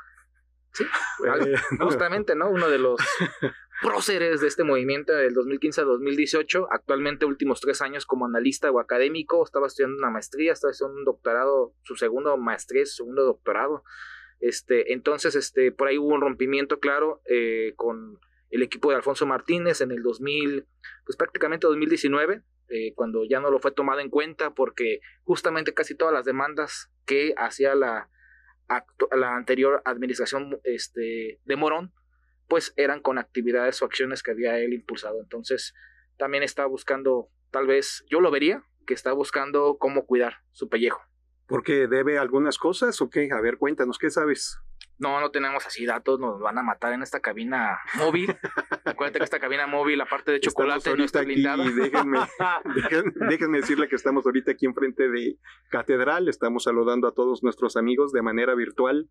Sí, 0.72 0.84
eh, 0.84 1.54
justamente, 1.80 2.37
¿no? 2.37 2.50
Uno 2.50 2.68
de 2.68 2.78
los 2.78 3.00
próceres 3.82 4.40
de 4.40 4.46
este 4.46 4.62
movimiento 4.62 5.12
del 5.12 5.34
2015 5.34 5.80
a 5.80 5.84
2018, 5.84 6.68
actualmente 6.70 7.26
últimos 7.26 7.60
tres 7.60 7.82
años 7.82 8.06
como 8.06 8.26
analista 8.26 8.70
o 8.70 8.78
académico, 8.78 9.42
estaba 9.44 9.66
estudiando 9.66 9.98
una 9.98 10.10
maestría, 10.10 10.52
estaba 10.52 10.70
estudiando 10.70 11.00
un 11.00 11.04
doctorado, 11.04 11.75
su 11.82 11.96
segundo 11.96 12.37
maestría, 12.37 12.87
su 12.87 12.94
segundo 12.94 13.25
doctorado. 13.25 13.82
Este, 14.40 14.92
entonces, 14.92 15.35
este, 15.35 15.73
por 15.73 15.88
ahí 15.88 15.99
hubo 15.99 16.14
un 16.14 16.21
rompimiento, 16.21 16.78
claro, 16.78 17.21
eh, 17.28 17.73
con 17.76 18.18
el 18.50 18.62
equipo 18.62 18.90
de 18.90 18.97
Alfonso 18.97 19.26
Martínez 19.26 19.80
en 19.80 19.90
el 19.90 20.02
2000, 20.02 20.66
pues 21.04 21.16
prácticamente 21.16 21.66
2019, 21.66 22.42
eh, 22.71 22.92
cuando 22.95 23.25
ya 23.25 23.40
no 23.40 23.50
lo 23.50 23.61
fue 23.61 23.73
tomado 23.73 24.00
en 24.00 24.11
cuenta 24.11 24.54
porque 24.54 25.00
justamente 25.23 25.73
casi 25.75 25.95
todas 25.95 26.12
las 26.12 26.25
demandas 26.25 26.90
que 27.07 27.35
hacía 27.37 27.75
la, 27.75 28.11
anterior 29.11 29.80
administración 29.87 30.61
este, 30.64 31.40
de 31.45 31.57
Morón, 31.57 31.92
pues 32.49 32.75
eran 32.76 33.00
con 33.00 33.18
actividades 33.18 33.80
o 33.80 33.87
acciones 33.87 34.23
que 34.23 34.30
había 34.30 34.59
él 34.59 34.75
impulsado. 34.75 35.21
Entonces, 35.21 35.75
también 36.18 36.42
está 36.42 36.66
buscando, 36.66 37.30
tal 37.50 37.66
vez, 37.66 38.04
yo 38.11 38.21
lo 38.21 38.30
vería, 38.30 38.62
que 38.87 38.95
está 38.95 39.12
buscando 39.12 39.76
cómo 39.78 40.07
cuidar 40.07 40.38
su 40.52 40.68
pellejo. 40.68 41.00
¿Porque 41.48 41.88
debe 41.88 42.18
algunas 42.18 42.58
cosas 42.58 43.00
o 43.00 43.08
qué? 43.08 43.30
A 43.32 43.40
ver, 43.40 43.56
cuéntanos, 43.56 43.98
¿qué 43.98 44.10
sabes? 44.10 44.60
No, 44.99 45.20
no 45.20 45.30
tenemos 45.30 45.64
así 45.64 45.87
datos, 45.87 46.18
nos 46.18 46.40
van 46.40 46.58
a 46.58 46.62
matar 46.62 46.92
en 46.92 47.02
esta 47.02 47.20
cabina 47.20 47.78
móvil. 47.97 48.28
Acuérdate 48.85 49.18
que 49.18 49.25
esta 49.25 49.38
cabina 49.38 49.66
móvil, 49.66 50.00
aparte 50.00 50.32
de 50.32 50.40
chocolate, 50.40 50.97
no 50.97 51.04
está 51.04 51.23
blindada. 51.23 51.64
déjenme, 51.64 52.18
déjenme, 53.28 53.58
decirle 53.61 53.88
que 53.88 53.94
estamos 53.94 54.26
ahorita 54.26 54.52
aquí 54.52 54.66
enfrente 54.66 55.08
de 55.08 55.38
Catedral, 55.70 56.28
estamos 56.28 56.64
saludando 56.64 57.06
a 57.06 57.12
todos 57.12 57.44
nuestros 57.44 57.76
amigos 57.76 58.12
de 58.12 58.23
manera 58.23 58.54
virtual 58.54 59.08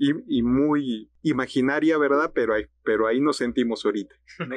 y, 0.00 0.42
muy 0.42 1.10
imaginaria, 1.22 1.98
¿verdad? 1.98 2.32
Pero 2.34 2.54
ahí, 2.54 2.66
pero 2.82 3.06
ahí 3.06 3.20
nos 3.20 3.36
sentimos 3.36 3.84
ahorita. 3.84 4.14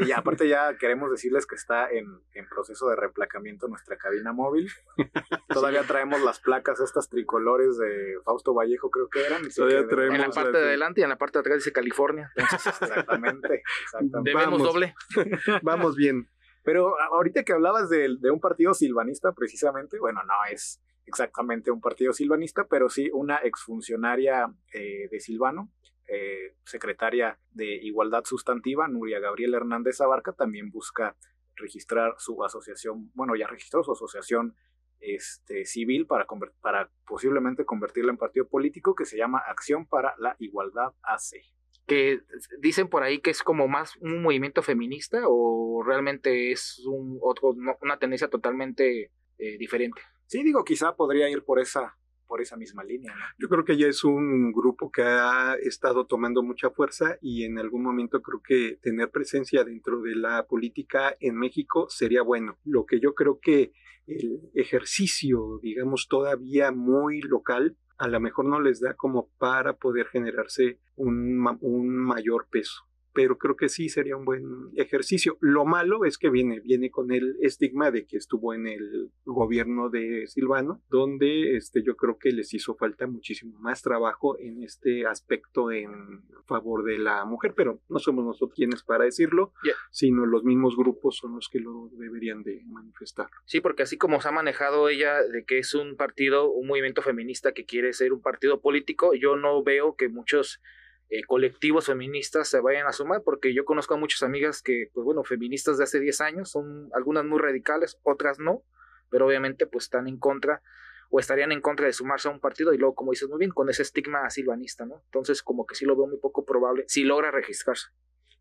Y 0.07 0.13
aparte 0.13 0.47
ya 0.47 0.77
queremos 0.77 1.11
decirles 1.11 1.45
que 1.45 1.55
está 1.55 1.89
en, 1.91 2.05
en 2.33 2.47
proceso 2.47 2.87
de 2.87 2.95
replacamiento 2.95 3.67
nuestra 3.67 3.97
cabina 3.97 4.31
móvil. 4.31 4.71
Todavía 5.49 5.83
traemos 5.83 6.21
las 6.21 6.39
placas 6.39 6.79
estas 6.79 7.09
tricolores 7.09 7.77
de 7.77 8.15
Fausto 8.23 8.53
Vallejo, 8.53 8.89
creo 8.89 9.09
que 9.09 9.25
eran. 9.25 9.41
Todavía 9.53 9.85
traemos 9.85 10.33
la 10.33 10.42
parte 10.43 10.57
de 10.57 10.63
adelante 10.65 11.01
y 11.01 11.03
en 11.03 11.09
la 11.09 11.17
parte 11.17 11.37
de 11.37 11.41
atrás 11.41 11.57
dice 11.57 11.71
California. 11.71 12.31
exactamente, 12.35 13.63
exactamente. 13.83 14.31
Debemos 14.31 14.61
doble. 14.61 14.95
Vamos 15.61 15.95
bien. 15.95 16.29
Pero 16.63 16.95
ahorita 16.99 17.43
que 17.43 17.53
hablabas 17.53 17.89
de, 17.89 18.15
de 18.19 18.31
un 18.31 18.39
partido 18.39 18.73
silvanista, 18.73 19.33
precisamente, 19.33 19.99
bueno, 19.99 20.21
no 20.23 20.33
es 20.51 20.81
exactamente 21.05 21.71
un 21.71 21.81
partido 21.81 22.13
silvanista, 22.13 22.67
pero 22.69 22.89
sí 22.89 23.09
una 23.13 23.37
exfuncionaria 23.37 24.53
eh, 24.73 25.07
de 25.09 25.19
Silvano, 25.19 25.71
eh, 26.07 26.55
secretaria 26.65 27.39
de 27.51 27.75
Igualdad 27.75 28.23
Sustantiva, 28.25 28.87
Nuria 28.87 29.19
Gabriel 29.19 29.53
Hernández 29.53 30.01
Abarca, 30.01 30.33
también 30.33 30.71
busca 30.71 31.15
registrar 31.55 32.15
su 32.17 32.43
asociación, 32.43 33.11
bueno, 33.13 33.35
ya 33.35 33.47
registró 33.47 33.83
su 33.83 33.91
asociación 33.91 34.55
este, 35.03 35.65
civil 35.65 36.07
para, 36.07 36.25
para 36.61 36.89
posiblemente 37.05 37.65
convertirla 37.65 38.11
en 38.11 38.17
partido 38.17 38.47
político 38.47 38.95
que 38.95 39.05
se 39.05 39.17
llama 39.17 39.39
Acción 39.39 39.85
para 39.85 40.15
la 40.17 40.35
Igualdad 40.39 40.93
AC. 41.03 41.41
Que 41.85 42.21
dicen 42.59 42.87
por 42.87 43.03
ahí 43.03 43.19
que 43.19 43.31
es 43.31 43.43
como 43.43 43.67
más 43.67 43.97
un 43.97 44.21
movimiento 44.21 44.61
feminista 44.61 45.21
o 45.27 45.83
realmente 45.85 46.51
es 46.51 46.81
un, 46.85 47.19
otro, 47.21 47.49
una 47.81 47.99
tendencia 47.99 48.29
totalmente 48.29 49.11
eh, 49.37 49.57
diferente. 49.57 50.01
Sí, 50.27 50.43
digo, 50.43 50.63
quizá 50.63 50.95
podría 50.95 51.29
ir 51.29 51.43
por 51.43 51.59
esa, 51.59 51.97
por 52.33 52.41
esa 52.41 52.57
misma 52.57 52.83
línea. 52.83 53.13
Yo 53.37 53.47
creo 53.47 53.63
que 53.63 53.77
ya 53.77 53.85
es 53.85 54.03
un 54.03 54.51
grupo 54.51 54.91
que 54.91 55.03
ha 55.03 55.53
estado 55.61 56.07
tomando 56.07 56.41
mucha 56.41 56.71
fuerza 56.71 57.19
y 57.21 57.43
en 57.43 57.59
algún 57.59 57.83
momento 57.83 58.23
creo 58.23 58.41
que 58.41 58.79
tener 58.81 59.11
presencia 59.11 59.63
dentro 59.63 60.01
de 60.01 60.15
la 60.15 60.47
política 60.47 61.15
en 61.19 61.35
México 61.35 61.85
sería 61.89 62.23
bueno. 62.23 62.57
Lo 62.65 62.87
que 62.87 62.99
yo 62.99 63.13
creo 63.13 63.39
que 63.39 63.71
el 64.07 64.49
ejercicio, 64.55 65.59
digamos, 65.61 66.07
todavía 66.09 66.71
muy 66.71 67.21
local, 67.21 67.77
a 67.99 68.07
lo 68.07 68.19
mejor 68.19 68.45
no 68.45 68.59
les 68.59 68.79
da 68.81 68.95
como 68.95 69.29
para 69.37 69.77
poder 69.77 70.07
generarse 70.07 70.79
un, 70.95 71.47
un 71.61 71.95
mayor 71.95 72.47
peso 72.49 72.81
pero 73.13 73.37
creo 73.37 73.55
que 73.55 73.69
sí 73.69 73.89
sería 73.89 74.17
un 74.17 74.25
buen 74.25 74.71
ejercicio. 74.75 75.37
Lo 75.39 75.65
malo 75.65 76.05
es 76.05 76.17
que 76.17 76.29
viene, 76.29 76.59
viene 76.59 76.89
con 76.89 77.11
el 77.11 77.37
estigma 77.41 77.91
de 77.91 78.05
que 78.05 78.17
estuvo 78.17 78.53
en 78.53 78.67
el 78.67 79.11
gobierno 79.25 79.89
de 79.89 80.27
Silvano, 80.27 80.81
donde 80.89 81.55
este, 81.55 81.83
yo 81.83 81.95
creo 81.95 82.17
que 82.17 82.31
les 82.31 82.53
hizo 82.53 82.75
falta 82.75 83.07
muchísimo 83.07 83.57
más 83.59 83.81
trabajo 83.81 84.37
en 84.39 84.63
este 84.63 85.05
aspecto 85.05 85.71
en 85.71 86.23
favor 86.45 86.83
de 86.83 86.97
la 86.97 87.23
mujer, 87.25 87.53
pero 87.55 87.81
no 87.89 87.99
somos 87.99 88.25
nosotros 88.25 88.55
quienes 88.55 88.83
para 88.83 89.05
decirlo, 89.05 89.53
sino 89.91 90.25
los 90.25 90.43
mismos 90.43 90.75
grupos 90.75 91.17
son 91.17 91.35
los 91.35 91.49
que 91.49 91.59
lo 91.59 91.89
deberían 91.93 92.43
de 92.43 92.63
manifestar. 92.65 93.27
Sí, 93.45 93.61
porque 93.61 93.83
así 93.83 93.97
como 93.97 94.21
se 94.21 94.27
ha 94.27 94.31
manejado 94.31 94.89
ella 94.89 95.21
de 95.21 95.45
que 95.45 95.59
es 95.59 95.73
un 95.73 95.95
partido, 95.95 96.51
un 96.51 96.67
movimiento 96.67 97.01
feminista 97.01 97.53
que 97.53 97.65
quiere 97.65 97.93
ser 97.93 98.13
un 98.13 98.21
partido 98.21 98.61
político, 98.61 99.13
yo 99.13 99.35
no 99.35 99.63
veo 99.63 99.95
que 99.95 100.09
muchos 100.09 100.61
eh, 101.09 101.23
colectivos 101.25 101.87
feministas 101.87 102.47
se 102.47 102.59
vayan 102.59 102.87
a 102.87 102.93
sumar, 102.93 103.21
porque 103.23 103.53
yo 103.53 103.65
conozco 103.65 103.93
a 103.93 103.97
muchas 103.97 104.23
amigas 104.23 104.61
que, 104.61 104.89
pues 104.93 105.03
bueno, 105.03 105.23
feministas 105.23 105.77
de 105.77 105.83
hace 105.83 105.99
10 105.99 106.21
años, 106.21 106.49
son 106.51 106.89
algunas 106.93 107.25
muy 107.25 107.39
radicales, 107.39 107.99
otras 108.03 108.39
no, 108.39 108.63
pero 109.09 109.27
obviamente 109.27 109.67
pues 109.67 109.85
están 109.85 110.07
en 110.07 110.17
contra 110.17 110.61
o 111.09 111.19
estarían 111.19 111.51
en 111.51 111.61
contra 111.61 111.85
de 111.85 111.93
sumarse 111.93 112.27
a 112.27 112.31
un 112.31 112.39
partido 112.39 112.73
y 112.73 112.77
luego, 112.77 112.95
como 112.95 113.11
dices 113.11 113.29
muy 113.29 113.37
bien, 113.37 113.51
con 113.51 113.69
ese 113.69 113.83
estigma 113.83 114.27
silvanista, 114.31 114.85
¿no? 114.85 115.03
Entonces, 115.05 115.43
como 115.43 115.67
que 115.67 115.75
sí 115.75 115.85
lo 115.85 115.95
veo 115.95 116.07
muy 116.07 116.17
poco 116.17 116.43
probable, 116.43 116.85
si 116.87 117.03
logra 117.03 117.29
registrarse. 117.29 117.89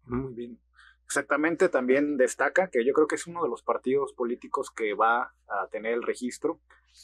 Muy 0.04 0.32
bien. 0.32 0.58
Exactamente, 1.04 1.68
también 1.68 2.16
destaca 2.16 2.70
que 2.70 2.86
yo 2.86 2.94
creo 2.94 3.06
que 3.06 3.16
es 3.16 3.26
uno 3.26 3.42
de 3.42 3.50
los 3.50 3.62
partidos 3.62 4.14
políticos 4.14 4.70
que 4.70 4.94
va 4.94 5.34
a 5.46 5.68
tener 5.70 5.92
el 5.92 6.02
registro, 6.02 6.60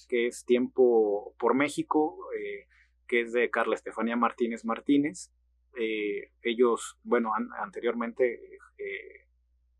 que 0.08 0.26
es 0.26 0.46
Tiempo 0.46 1.34
por 1.38 1.54
México, 1.54 2.16
eh, 2.34 2.66
que 3.06 3.20
es 3.20 3.32
de 3.34 3.50
Carla 3.50 3.74
Estefanía 3.74 4.16
Martínez 4.16 4.64
Martínez, 4.64 5.30
eh, 5.78 6.32
ellos, 6.42 6.98
bueno, 7.04 7.32
anteriormente 7.60 8.58
eh, 8.78 9.26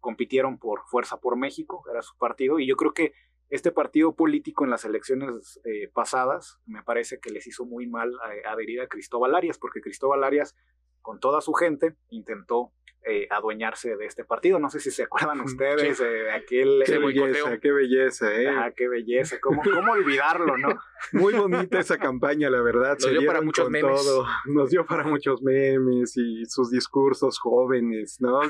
compitieron 0.01 0.59
por 0.59 0.83
Fuerza 0.87 1.19
por 1.19 1.37
México, 1.37 1.85
era 1.91 2.03
su 2.03 2.17
partido, 2.17 2.59
y 2.61 2.67
yo 2.67 2.77
creo 2.77 2.93
que 2.93 3.13
este 3.51 3.73
partido 3.73 4.15
político 4.15 4.65
en 4.65 4.71
las 4.71 4.85
elecciones 4.85 5.61
eh, 5.65 5.89
pasadas 5.93 6.61
me 6.67 6.83
parece 6.83 7.19
que 7.19 7.31
les 7.31 7.47
hizo 7.47 7.65
muy 7.65 7.87
mal 7.87 8.13
adherir 8.47 8.81
a 8.83 8.89
Cristóbal 8.89 9.35
Arias, 9.35 9.59
porque 9.59 9.81
Cristóbal 9.81 10.23
Arias, 10.23 10.55
con 11.03 11.19
toda 11.19 11.41
su 11.41 11.53
gente, 11.55 11.97
intentó 12.11 12.73
eh, 13.09 13.27
adueñarse 13.31 13.97
de 13.97 14.07
este 14.07 14.25
partido. 14.25 14.59
No 14.59 14.69
sé 14.69 14.81
si 14.81 14.91
se 14.91 15.05
acuerdan 15.05 15.41
ustedes 15.45 15.99
de 15.99 16.31
aquel... 16.31 16.83
Qué 16.85 16.99
belleza, 16.99 17.59
qué 17.59 17.73
belleza, 17.73 18.35
¿eh? 18.35 18.75
qué 18.77 18.89
belleza. 18.89 19.39
¿Cómo, 19.41 19.63
¿Cómo, 19.63 19.93
olvidarlo, 19.93 20.59
no? 20.59 20.69
Muy 21.13 21.35
bonita 21.35 21.79
esa 21.79 21.99
campaña, 21.99 22.51
la 22.51 22.61
verdad. 22.61 22.99
Nos 23.01 23.11
dio 23.11 23.27
para 23.27 23.41
muchos 23.41 23.71
memes. 23.71 24.05
Todo. 24.05 24.27
Nos 24.47 24.71
dio 24.71 24.85
para 24.85 25.05
muchos 25.05 25.43
memes 25.43 26.17
y 26.17 26.45
sus 26.45 26.71
discursos 26.71 27.39
jóvenes, 27.39 28.21
¿no? 28.21 28.41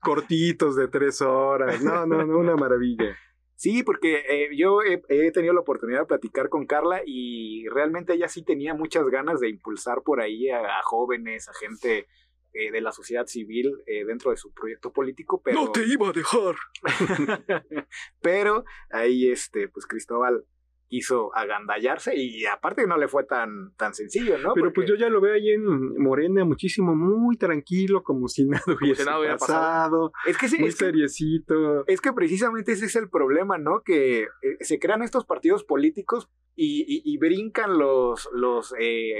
Cortitos 0.00 0.76
de 0.76 0.88
tres 0.88 1.20
horas. 1.20 1.82
No, 1.82 2.06
no, 2.06 2.24
no, 2.24 2.38
una 2.38 2.56
maravilla. 2.56 3.16
Sí, 3.56 3.82
porque 3.82 4.24
eh, 4.28 4.50
yo 4.56 4.80
he, 4.82 5.30
tenido 5.32 5.54
la 5.54 5.60
oportunidad 5.60 6.00
de 6.00 6.06
platicar 6.06 6.48
con 6.48 6.66
Carla 6.66 7.02
y 7.06 7.66
realmente 7.68 8.14
ella 8.14 8.28
sí 8.28 8.44
tenía 8.44 8.74
muchas 8.74 9.06
ganas 9.06 9.40
de 9.40 9.48
impulsar 9.48 10.02
por 10.02 10.20
ahí 10.20 10.50
a 10.50 10.82
jóvenes, 10.82 11.48
a 11.48 11.54
gente 11.54 12.06
eh, 12.56 12.70
de 12.70 12.80
la 12.80 12.92
sociedad 12.92 13.26
civil 13.26 13.82
eh, 13.86 14.04
dentro 14.04 14.30
de 14.30 14.36
su 14.36 14.52
proyecto 14.52 14.92
político, 14.92 15.42
pero... 15.42 15.60
No 15.60 15.72
te 15.72 15.84
iba 15.84 16.08
a 16.08 16.12
dejar. 16.12 16.54
pero 18.22 18.64
ahí, 18.90 19.28
este, 19.28 19.68
pues 19.68 19.86
Cristóbal 19.86 20.44
quiso 20.86 21.34
agandallarse 21.34 22.14
y 22.14 22.44
aparte 22.46 22.86
no 22.86 22.96
le 22.96 23.08
fue 23.08 23.24
tan, 23.24 23.74
tan 23.76 23.92
sencillo, 23.92 24.38
¿no? 24.38 24.54
Pero 24.54 24.72
pues 24.72 24.88
yo 24.88 24.94
ya 24.94 25.08
lo 25.08 25.20
veo 25.20 25.34
ahí 25.34 25.50
en 25.50 26.00
Morena 26.00 26.44
muchísimo, 26.44 26.94
muy 26.94 27.36
tranquilo, 27.36 28.04
como 28.04 28.28
si 28.28 28.44
nada 28.44 28.62
hubiese 28.80 29.04
pasado, 29.04 30.12
Es 30.24 30.38
que 30.38 30.48
sí, 30.48 30.58
muy 30.60 30.70
seriecito. 30.70 31.84
Es 31.88 32.00
que 32.00 32.12
precisamente 32.12 32.70
ese 32.70 32.86
es 32.86 32.94
el 32.94 33.08
problema, 33.10 33.58
¿no? 33.58 33.82
Que 33.84 34.22
eh, 34.22 34.28
se 34.60 34.78
crean 34.78 35.02
estos 35.02 35.24
partidos 35.24 35.64
políticos 35.64 36.30
y, 36.54 37.18
brincan 37.18 37.78
los, 37.78 38.28
los, 38.32 38.72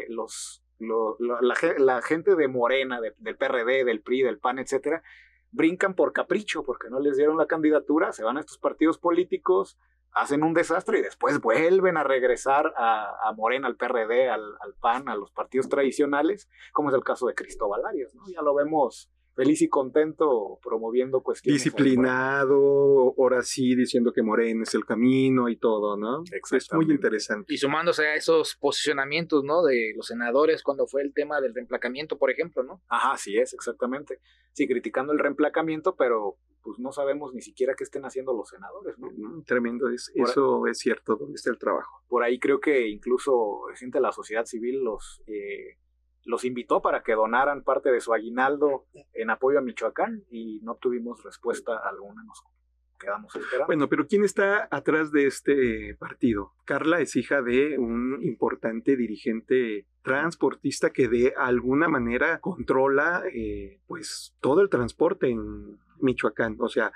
los 0.09 0.64
la, 0.79 2.03
gente 2.03 2.35
de 2.35 2.49
Morena, 2.49 3.01
del 3.01 3.37
PRD, 3.37 3.85
del 3.85 4.03
PRI, 4.03 4.23
del 4.23 4.39
PAN, 4.39 4.59
etcétera, 4.59 5.03
brincan 5.51 5.95
por 5.95 6.13
capricho, 6.13 6.65
porque 6.65 6.91
no 6.91 7.01
les 7.01 7.17
dieron 7.17 7.37
la 7.37 7.47
candidatura, 7.47 8.13
se 8.13 8.25
van 8.25 8.37
a 8.37 8.41
estos 8.41 8.59
partidos 8.59 8.99
políticos, 8.99 9.79
hacen 10.13 10.43
un 10.43 10.55
desastre 10.55 10.99
y 10.99 11.03
después 11.03 11.41
vuelven 11.41 11.97
a 11.97 12.05
regresar 12.05 12.73
a, 12.77 13.33
Morena, 13.37 13.67
al 13.67 13.77
PRD, 13.77 14.29
al, 14.29 14.43
al, 14.61 14.75
PAN, 14.75 15.09
a 15.09 15.17
los 15.17 15.31
partidos 15.33 15.69
tradicionales, 15.69 16.49
como 16.73 16.91
es 16.91 16.95
el 16.95 17.05
caso 17.05 17.27
de 17.27 17.35
Cristóbal 17.35 17.85
Arias, 17.85 18.15
¿no? 18.15 18.23
Ya 18.29 18.43
lo 18.43 18.55
vemos 18.55 19.11
feliz 19.35 19.63
y 19.63 19.69
contento 19.69 20.59
promoviendo 20.63 21.23
cuestiones. 21.23 21.63
Disciplinado, 21.63 23.15
ahora 23.19 23.43
sí 23.43 23.75
diciendo 23.75 24.13
que 24.13 24.23
Morena 24.23 24.63
es 24.63 24.75
el 24.75 24.85
camino 24.85 25.49
y 25.49 25.57
todo, 25.57 25.97
¿no? 25.97 26.23
Es 26.31 26.69
muy 26.73 26.91
interesante. 26.91 27.53
Y 27.53 27.59
sumándose 27.59 28.07
a 28.07 28.15
esos 28.15 28.57
posicionamientos, 28.57 29.43
¿no? 29.45 29.65
De 29.65 29.93
los 29.97 30.07
senadores 30.07 30.63
cuando 30.63 30.87
fue 30.87 31.03
el 31.03 31.13
tema 31.13 31.41
del 31.41 31.55
reemplacamiento, 31.55 32.19
por 32.19 32.31
ejemplo, 32.31 32.63
¿no? 32.63 32.83
Ajá, 32.89 33.17
sí 33.17 33.37
es, 33.37 33.53
exactamente. 33.53 34.21
Sí, 34.53 34.69
criticando 34.69 35.13
el 35.13 35.19
reemplacamiento, 35.19 35.97
pero 35.97 36.37
pues 36.63 36.79
no 36.79 36.93
sabemos 36.93 37.35
ni 37.35 37.43
siquiera 37.43 37.75
qué 37.77 37.85
estén 37.85 38.05
haciendo 38.07 38.33
los 38.33 38.49
senadores, 38.49 38.99
¿no? 38.99 39.11
Mm, 39.11 39.45
tremendo, 39.45 39.91
es, 39.91 40.11
eso 40.15 40.67
es 40.67 40.79
cierto, 40.79 41.17
¿dónde 41.17 41.35
está 41.35 41.51
el 41.51 41.59
trabajo? 41.59 42.03
Por 42.09 42.23
ahí 42.23 42.39
creo 42.39 42.59
que 42.59 42.89
incluso 42.89 43.65
gente 43.77 43.99
de 43.99 44.03
la 44.03 44.13
sociedad 44.13 44.47
civil 44.47 44.83
los... 44.83 45.23
Eh, 45.27 45.77
los 46.25 46.45
invitó 46.45 46.81
para 46.83 47.03
que 47.03 47.15
donaran 47.15 47.63
parte 47.63 47.91
de 47.91 48.01
su 48.01 48.13
aguinaldo 48.13 48.87
en 49.13 49.31
apoyo 49.31 49.59
a 49.59 49.63
Michoacán 49.63 50.25
y 50.31 50.61
no 50.63 50.77
tuvimos 50.77 51.23
respuesta 51.23 51.77
alguna. 51.77 52.23
Nos 52.25 52.43
quedamos 52.99 53.35
esperando. 53.35 53.67
Bueno, 53.67 53.89
pero 53.89 54.07
¿quién 54.07 54.25
está 54.25 54.69
atrás 54.71 55.13
de 55.13 55.27
este 55.27 55.97
partido? 55.99 56.53
Carla 56.65 57.01
es 57.01 57.17
hija 57.17 57.43
de 57.43 57.79
un 57.79 58.21
importante 58.23 58.97
dirigente 58.97 59.87
transportista 60.03 60.91
que 60.91 61.09
de 61.09 61.35
alguna 61.37 61.89
manera 61.89 62.41
controla 62.41 63.23
eh, 63.33 63.81
pues 63.87 64.37
todo 64.41 64.61
el 64.61 64.71
transporte 64.71 65.31
en 65.31 65.79
Michoacán. 66.01 66.57
O 66.59 66.69
sea, 66.69 66.93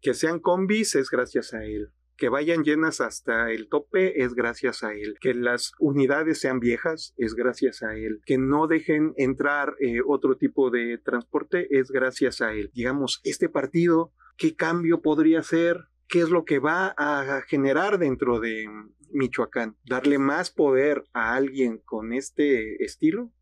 que 0.00 0.14
sean 0.14 0.40
combis 0.40 0.94
es 0.94 1.10
gracias 1.10 1.54
a 1.54 1.64
él 1.64 1.92
que 2.16 2.28
vayan 2.28 2.64
llenas 2.64 3.00
hasta 3.00 3.50
el 3.50 3.68
tope 3.68 4.22
es 4.22 4.34
gracias 4.34 4.82
a 4.82 4.94
él, 4.94 5.16
que 5.20 5.34
las 5.34 5.72
unidades 5.78 6.40
sean 6.40 6.60
viejas 6.60 7.14
es 7.16 7.34
gracias 7.34 7.82
a 7.82 7.96
él, 7.96 8.20
que 8.24 8.38
no 8.38 8.66
dejen 8.66 9.12
entrar 9.16 9.74
eh, 9.80 10.00
otro 10.06 10.36
tipo 10.36 10.70
de 10.70 10.98
transporte 10.98 11.66
es 11.70 11.90
gracias 11.90 12.40
a 12.40 12.52
él. 12.52 12.70
Digamos, 12.74 13.20
este 13.24 13.48
partido, 13.48 14.12
¿qué 14.36 14.56
cambio 14.56 15.02
podría 15.02 15.42
ser? 15.42 15.88
¿Qué 16.08 16.20
es 16.20 16.30
lo 16.30 16.44
que 16.44 16.58
va 16.58 16.94
a 16.96 17.42
generar 17.46 17.98
dentro 17.98 18.40
de 18.40 18.66
Michoacán? 19.10 19.76
¿Darle 19.84 20.18
más 20.18 20.50
poder 20.50 21.04
a 21.12 21.34
alguien 21.34 21.78
con 21.84 22.12
este 22.12 22.82
estilo? 22.84 23.32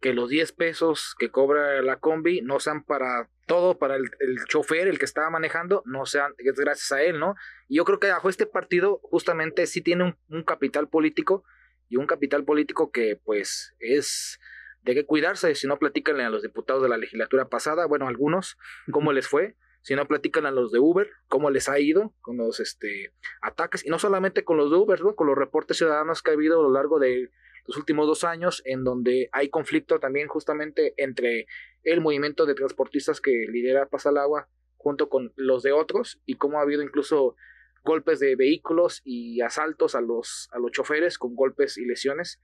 Que 0.00 0.12
los 0.12 0.28
10 0.28 0.52
pesos 0.52 1.14
que 1.18 1.30
cobra 1.30 1.80
la 1.82 1.98
combi 1.98 2.40
no 2.42 2.60
sean 2.60 2.84
para 2.84 3.30
todo 3.46 3.78
para 3.78 3.96
el, 3.96 4.10
chofer, 4.48 4.88
el 4.88 4.98
que 4.98 5.04
estaba 5.04 5.30
manejando, 5.30 5.82
no 5.84 6.06
sean, 6.06 6.32
es 6.38 6.54
gracias 6.56 6.92
a 6.92 7.02
él, 7.02 7.18
¿no? 7.18 7.34
Y 7.68 7.76
yo 7.76 7.84
creo 7.84 7.98
que 7.98 8.08
bajo 8.08 8.28
este 8.28 8.46
partido 8.46 9.00
justamente 9.02 9.66
sí 9.66 9.80
tiene 9.80 10.16
un, 10.28 10.42
capital 10.44 10.88
político 10.88 11.44
y 11.88 11.96
un 11.96 12.06
capital 12.06 12.44
político 12.44 12.90
que 12.90 13.20
pues 13.24 13.74
es 13.78 14.38
de 14.82 14.94
qué 14.94 15.06
cuidarse, 15.06 15.54
si 15.54 15.66
no 15.66 15.78
platican 15.78 16.20
a 16.20 16.30
los 16.30 16.42
diputados 16.42 16.82
de 16.82 16.88
la 16.88 16.96
legislatura 16.96 17.48
pasada, 17.48 17.86
bueno, 17.86 18.08
algunos, 18.08 18.56
cómo 18.90 19.12
les 19.12 19.28
fue, 19.28 19.56
si 19.82 19.94
no 19.94 20.06
platican 20.06 20.46
a 20.46 20.50
los 20.50 20.72
de 20.72 20.78
Uber, 20.78 21.10
cómo 21.28 21.50
les 21.50 21.68
ha 21.68 21.78
ido 21.78 22.14
con 22.20 22.36
los 22.36 22.60
este, 22.60 23.12
ataques, 23.40 23.84
y 23.84 23.90
no 23.90 23.98
solamente 23.98 24.44
con 24.44 24.56
los 24.56 24.70
de 24.70 24.76
Uber, 24.76 25.00
¿no? 25.02 25.14
con 25.14 25.26
los 25.26 25.36
reportes 25.36 25.76
ciudadanos 25.76 26.22
que 26.22 26.30
ha 26.30 26.34
habido 26.34 26.60
a 26.60 26.62
lo 26.62 26.72
largo 26.72 26.98
de 26.98 27.30
los 27.66 27.76
últimos 27.76 28.06
dos 28.06 28.24
años, 28.24 28.62
en 28.64 28.84
donde 28.84 29.28
hay 29.32 29.48
conflicto 29.48 30.00
también 30.00 30.28
justamente 30.28 30.94
entre 30.96 31.46
el 31.84 32.00
movimiento 32.00 32.46
de 32.46 32.54
transportistas 32.54 33.20
que 33.20 33.46
lidera 33.48 33.86
Pasalagua 33.86 34.48
junto 34.76 35.08
con 35.08 35.32
los 35.36 35.62
de 35.62 35.72
otros 35.72 36.20
y 36.26 36.34
cómo 36.34 36.58
ha 36.58 36.62
habido 36.62 36.82
incluso 36.82 37.36
golpes 37.84 38.20
de 38.20 38.36
vehículos 38.36 39.00
y 39.04 39.40
asaltos 39.40 39.94
a 39.94 40.00
los, 40.00 40.48
a 40.52 40.58
los 40.58 40.72
choferes 40.72 41.18
con 41.18 41.34
golpes 41.34 41.78
y 41.78 41.84
lesiones. 41.84 42.40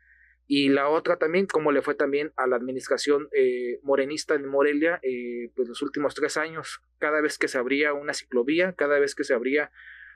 Y 0.46 0.70
la 0.70 0.88
otra 0.88 1.18
también, 1.18 1.46
cómo 1.46 1.72
le 1.72 1.82
fue 1.82 1.94
también 1.94 2.32
a 2.36 2.46
la 2.46 2.56
administración 2.56 3.28
eh, 3.32 3.80
morenista 3.82 4.34
en 4.34 4.46
Morelia, 4.46 4.98
eh, 5.02 5.50
pues 5.54 5.68
los 5.68 5.82
últimos 5.82 6.14
tres 6.14 6.38
años, 6.38 6.80
cada 6.98 7.20
vez 7.20 7.38
que 7.38 7.48
se 7.48 7.58
abría 7.58 7.92
una 7.92 8.14
ciclovía, 8.14 8.72
cada 8.72 8.98
vez 8.98 9.14
que 9.14 9.24
se 9.24 9.34
abría 9.34 9.70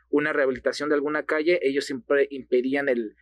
una 0.09 0.33
rehabilitación 0.33 0.89
de 0.89 0.95
alguna 0.95 1.25
calle, 1.25 1.61
ellos 1.63 1.85
siempre 1.85 2.29
impedían 2.31 2.89
el, 2.89 3.15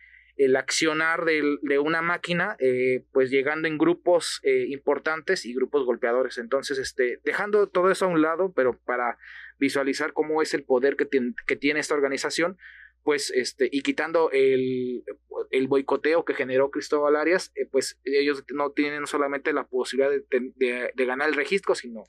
el 0.45 0.55
accionar 0.55 1.23
de, 1.25 1.79
una 1.79 2.01
máquina, 2.01 2.55
eh, 2.59 3.05
pues 3.11 3.29
llegando 3.29 3.67
en 3.67 3.77
grupos 3.77 4.39
eh, 4.43 4.65
importantes 4.69 5.45
y 5.45 5.53
grupos 5.53 5.85
golpeadores. 5.85 6.37
Entonces, 6.37 6.79
este, 6.79 7.19
dejando 7.23 7.67
todo 7.67 7.91
eso 7.91 8.05
a 8.05 8.07
un 8.09 8.21
lado, 8.21 8.51
pero 8.53 8.79
para 8.79 9.17
visualizar 9.59 10.13
cómo 10.13 10.41
es 10.41 10.53
el 10.53 10.63
poder 10.63 10.95
que, 10.95 11.07
que 11.45 11.55
tiene 11.55 11.79
esta 11.79 11.93
organización, 11.93 12.57
pues, 13.03 13.31
este, 13.31 13.69
y 13.71 13.81
quitando 13.81 14.31
el, 14.31 15.03
el 15.51 15.67
boicoteo 15.67 16.25
que 16.25 16.33
generó 16.33 16.71
Cristóbal 16.71 17.15
Arias, 17.15 17.51
eh, 17.55 17.67
pues 17.71 17.99
ellos 18.03 18.43
no 18.51 18.71
tienen 18.71 19.05
solamente 19.05 19.53
la 19.53 19.67
posibilidad 19.67 20.11
de, 20.11 20.91
de 20.93 21.05
ganar 21.05 21.29
el 21.29 21.35
registro, 21.35 21.75
sino 21.75 22.03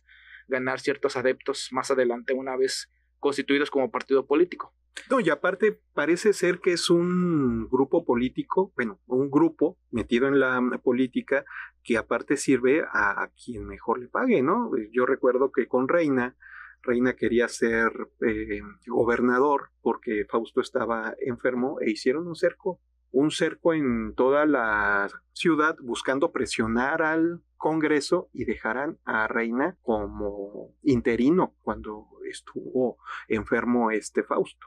ganar 0.49 0.81
ciertos 0.81 1.17
adeptos 1.17 1.69
más 1.71 1.91
adelante 1.91 2.33
una 2.33 2.57
vez 2.57 2.91
constituidos 3.23 3.71
como 3.71 3.91
partido 3.91 4.27
político. 4.27 4.75
No, 5.09 5.21
y 5.21 5.31
aparte 5.31 5.81
parece 5.95 6.33
ser 6.33 6.59
que 6.59 6.73
es 6.73 6.91
un 6.91 7.69
grupo 7.71 8.05
político, 8.05 8.73
bueno, 8.75 9.01
un 9.07 9.31
grupo 9.31 9.79
metido 9.91 10.27
en 10.27 10.41
la 10.41 10.61
política 10.83 11.45
que 11.85 11.97
aparte 11.97 12.37
sirve 12.37 12.85
a, 12.93 13.31
quien 13.43 13.65
mejor 13.65 14.01
le 14.01 14.09
pague, 14.09 14.43
¿no? 14.43 14.71
Yo 14.93 15.07
recuerdo 15.07 15.53
que 15.53 15.69
con 15.69 15.89
Reina, 15.89 16.37
Reina 16.83 17.15
quería 17.15 17.47
ser 17.47 17.93
eh, 18.27 18.61
gobernador 18.89 19.71
porque 19.81 20.27
Fausto 20.29 20.61
estaba 20.61 21.15
enfermo 21.25 21.79
e 21.81 21.91
hicieron 21.91 22.27
un 22.27 22.35
cerco, 22.35 22.81
un 23.13 23.31
cerco 23.31 23.73
en 23.73 24.15
toda 24.17 24.47
la 24.47 25.09
ciudad 25.33 25.77
buscando 25.81 26.33
presionar 26.33 27.03
al 27.03 27.41
Congreso 27.57 28.29
y 28.33 28.45
dejaran 28.47 28.99
a 29.05 29.29
Reina 29.29 29.77
como 29.83 30.75
interino 30.83 31.55
cuando 31.63 32.09
estuvo 32.33 32.99
enfermo 33.29 33.91
este 33.91 34.23
Fausto. 34.23 34.67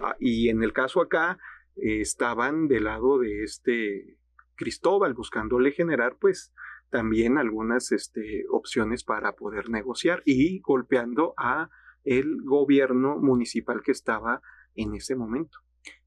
Ah, 0.00 0.16
y 0.18 0.48
en 0.48 0.62
el 0.62 0.72
caso 0.72 1.00
acá 1.00 1.38
eh, 1.76 2.00
estaban 2.00 2.68
del 2.68 2.84
lado 2.84 3.18
de 3.18 3.42
este 3.44 4.18
Cristóbal 4.54 5.14
buscándole 5.14 5.72
generar 5.72 6.16
pues 6.20 6.52
también 6.90 7.38
algunas 7.38 7.90
este, 7.90 8.44
opciones 8.50 9.02
para 9.02 9.32
poder 9.32 9.70
negociar 9.70 10.22
y 10.24 10.60
golpeando 10.60 11.34
a 11.36 11.68
el 12.04 12.42
gobierno 12.44 13.16
municipal 13.18 13.82
que 13.82 13.92
estaba 13.92 14.42
en 14.74 14.94
ese 14.94 15.16
momento. 15.16 15.58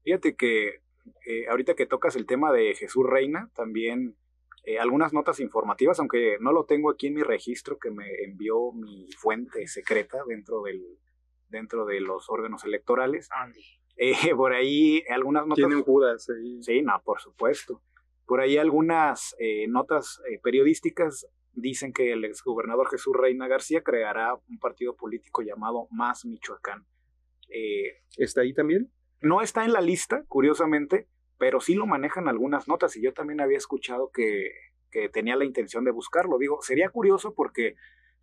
Fíjate 0.04 0.36
que 0.36 0.82
eh, 1.26 1.48
ahorita 1.50 1.74
que 1.74 1.86
tocas 1.86 2.16
el 2.16 2.26
tema 2.26 2.52
de 2.52 2.74
Jesús 2.74 3.04
Reina, 3.04 3.50
también 3.54 4.16
eh, 4.66 4.78
algunas 4.80 5.12
notas 5.12 5.40
informativas, 5.40 5.98
aunque 6.00 6.36
no 6.40 6.52
lo 6.52 6.64
tengo 6.64 6.90
aquí 6.90 7.06
en 7.06 7.14
mi 7.14 7.22
registro 7.22 7.78
que 7.78 7.90
me 7.90 8.24
envió 8.24 8.72
mi 8.72 9.08
fuente 9.12 9.66
secreta 9.68 10.18
dentro 10.26 10.62
del, 10.62 10.82
dentro 11.48 11.86
de 11.86 12.00
los 12.00 12.28
órganos 12.28 12.64
electorales. 12.64 13.28
Eh, 13.96 14.34
por 14.34 14.52
ahí 14.52 15.02
algunas 15.08 15.46
notas... 15.46 15.66
Tienen 15.66 15.82
Judas 15.82 16.28
ahí. 16.30 16.62
Sí, 16.62 16.82
no, 16.82 17.00
por 17.04 17.20
supuesto. 17.20 17.80
Por 18.26 18.40
ahí 18.40 18.58
algunas 18.58 19.36
eh, 19.38 19.66
notas 19.68 20.20
eh, 20.28 20.40
periodísticas 20.42 21.28
dicen 21.52 21.92
que 21.92 22.12
el 22.12 22.24
exgobernador 22.24 22.90
Jesús 22.90 23.16
Reina 23.16 23.48
García 23.48 23.82
creará 23.82 24.34
un 24.34 24.58
partido 24.58 24.96
político 24.96 25.42
llamado 25.42 25.86
Más 25.90 26.24
Michoacán. 26.26 26.84
¿Está 28.18 28.40
ahí 28.40 28.52
también? 28.52 28.90
No 29.22 29.40
está 29.40 29.64
en 29.64 29.72
la 29.72 29.80
lista, 29.80 30.24
curiosamente, 30.26 31.08
pero 31.38 31.60
sí 31.60 31.74
lo 31.74 31.86
manejan 31.86 32.28
algunas 32.28 32.68
notas 32.68 32.96
y 32.96 33.02
yo 33.02 33.12
también 33.12 33.40
había 33.40 33.58
escuchado 33.58 34.10
que, 34.10 34.52
que 34.90 35.08
tenía 35.08 35.36
la 35.36 35.44
intención 35.44 35.84
de 35.84 35.90
buscarlo. 35.90 36.38
Digo, 36.38 36.60
sería 36.62 36.88
curioso 36.88 37.34
porque 37.34 37.76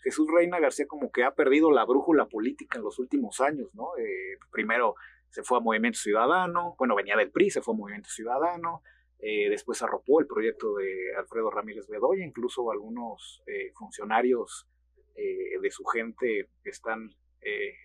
Jesús 0.04 0.28
Reina 0.32 0.60
García 0.60 0.86
como 0.88 1.12
que 1.12 1.23
ha 1.23 1.34
perdido 1.34 1.71
la 1.71 1.86
brújula 1.86 2.28
política 2.28 2.78
en 2.78 2.84
los 2.84 2.99
últimos 2.99 3.39
años, 3.39 3.73
¿no? 3.73 3.95
Eh, 3.97 4.38
primero 4.52 4.95
se 5.30 5.43
fue 5.43 5.58
a 5.58 5.62
Movimiento 5.62 5.99
Ciudadano, 5.99 6.76
bueno, 6.78 6.95
venía 6.95 7.15
del 7.15 7.32
PRI, 7.32 7.49
se 7.49 7.62
fue 7.62 7.73
a 7.73 7.78
Movimiento 7.78 8.10
Ciudadano, 8.10 8.84
eh, 9.19 9.49
después 9.49 9.82
arropó 9.82 10.19
el 10.19 10.28
proyecto 10.28 10.76
de 10.76 11.15
Alfredo 11.17 11.49
Ramírez 11.49 11.88
Bedoya, 11.88 12.26
incluso 12.26 12.69
algunos 12.71 13.41
eh, 13.47 13.71
funcionarios 13.73 14.67
de 15.15 15.69
su 15.69 15.86
gente 15.86 16.49
están 16.63 17.12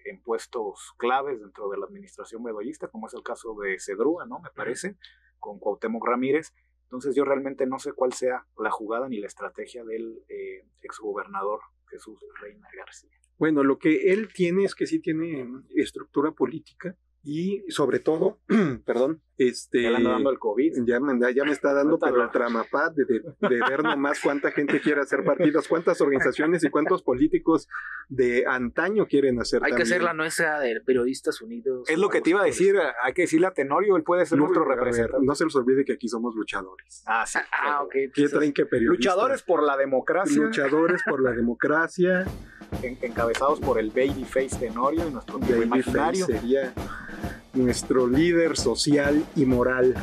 en 0.05 0.23
puestos 0.23 0.95
claves 0.99 1.41
dentro 1.41 1.69
de 1.69 1.79
la 1.79 1.87
administración 1.87 2.43
bedoyista, 2.43 2.89
como 2.89 3.07
es 3.07 3.15
el 3.15 3.23
caso 3.23 3.55
de 3.63 3.79
Cedrúa, 3.79 4.27
¿no? 4.27 4.41
Me 4.41 4.51
parece, 4.51 4.97
con 5.39 5.59
Cuauhtémoc 5.59 6.07
Ramírez. 6.07 6.55
Entonces 6.85 7.15
yo 7.15 7.25
realmente 7.25 7.67
no 7.67 7.79
sé 7.79 7.93
cuál 7.93 8.13
sea 8.13 8.47
la 8.59 8.71
jugada 8.71 9.09
ni 9.09 9.19
la 9.19 9.27
estrategia 9.27 9.85
del 9.85 10.25
exgobernador 10.81 11.61
Jesús 11.89 12.19
Reina 12.41 12.69
García. 12.77 13.11
Bueno, 13.37 13.63
lo 13.63 13.79
que 13.79 14.13
él 14.13 14.33
tiene 14.33 14.65
es 14.65 14.75
que 14.75 14.87
sí 14.87 15.01
tiene 15.01 15.47
estructura 15.77 16.33
política 16.33 16.97
y 17.31 17.63
sobre 17.69 17.99
todo, 17.99 18.39
perdón, 18.87 19.21
este... 19.37 19.83
Ya 19.83 19.91
le 19.91 20.03
dando 20.03 20.31
el 20.31 20.39
COVID. 20.39 20.83
Ya 20.87 20.99
me, 20.99 21.35
ya 21.35 21.45
me 21.45 21.53
está 21.53 21.75
dando 21.75 21.99
pero 21.99 22.23
el 22.23 22.31
tramapad 22.31 22.93
de, 22.93 23.05
de, 23.05 23.61
ver 23.69 23.83
nomás 23.83 24.19
cuánta 24.19 24.51
gente 24.51 24.81
quiere 24.81 25.03
hacer 25.03 25.25
partidos, 25.25 25.69
cuántas 25.69 26.01
organizaciones 26.01 26.65
y 26.65 26.71
cuántos 26.71 27.03
políticos 27.03 27.69
de 28.09 28.47
antaño 28.47 29.07
quieren 29.07 29.39
hacer 29.43 29.63
Hay 29.63 29.75
que 29.75 29.83
hacer 29.83 30.03
la 30.03 30.15
nuestra 30.15 30.59
de 30.59 30.81
Periodistas 30.81 31.43
Unidos. 31.43 31.87
Es 31.91 31.99
lo 31.99 32.09
que 32.09 32.23
te 32.23 32.31
iba 32.31 32.41
a 32.41 32.47
decir, 32.47 32.77
hay 33.03 33.13
que 33.13 33.23
decirle 33.23 33.49
a 33.49 33.51
Tenorio, 33.51 33.97
él 33.97 34.05
puede 34.05 34.25
ser 34.25 34.39
nuestro 34.39 34.65
representante. 34.65 35.27
no 35.27 35.35
se 35.35 35.45
les 35.45 35.55
olvide 35.55 35.85
que 35.85 35.93
aquí 35.93 36.09
somos 36.09 36.35
luchadores. 36.35 37.05
Ah, 37.07 37.27
sí. 37.27 37.41
Ah, 37.53 37.83
ok. 37.83 37.95
¿Qué 38.15 38.29
traen 38.31 38.55
que 38.55 38.65
periodistas? 38.65 39.15
Luchadores 39.15 39.43
por 39.43 39.63
la 39.63 39.77
democracia. 39.77 40.43
Luchadores 40.43 41.03
por 41.07 41.23
la 41.23 41.33
democracia. 41.33 42.25
Encabezados 42.83 43.61
por 43.61 43.79
el 43.79 43.91
Babyface 43.91 44.57
Tenorio 44.59 45.07
y 45.07 45.11
nuestro 45.11 45.39
imaginario. 45.63 46.27
sería 46.27 46.73
nuestro 47.55 48.07
líder 48.07 48.57
social 48.57 49.25
y 49.37 49.45
moral, 49.45 49.95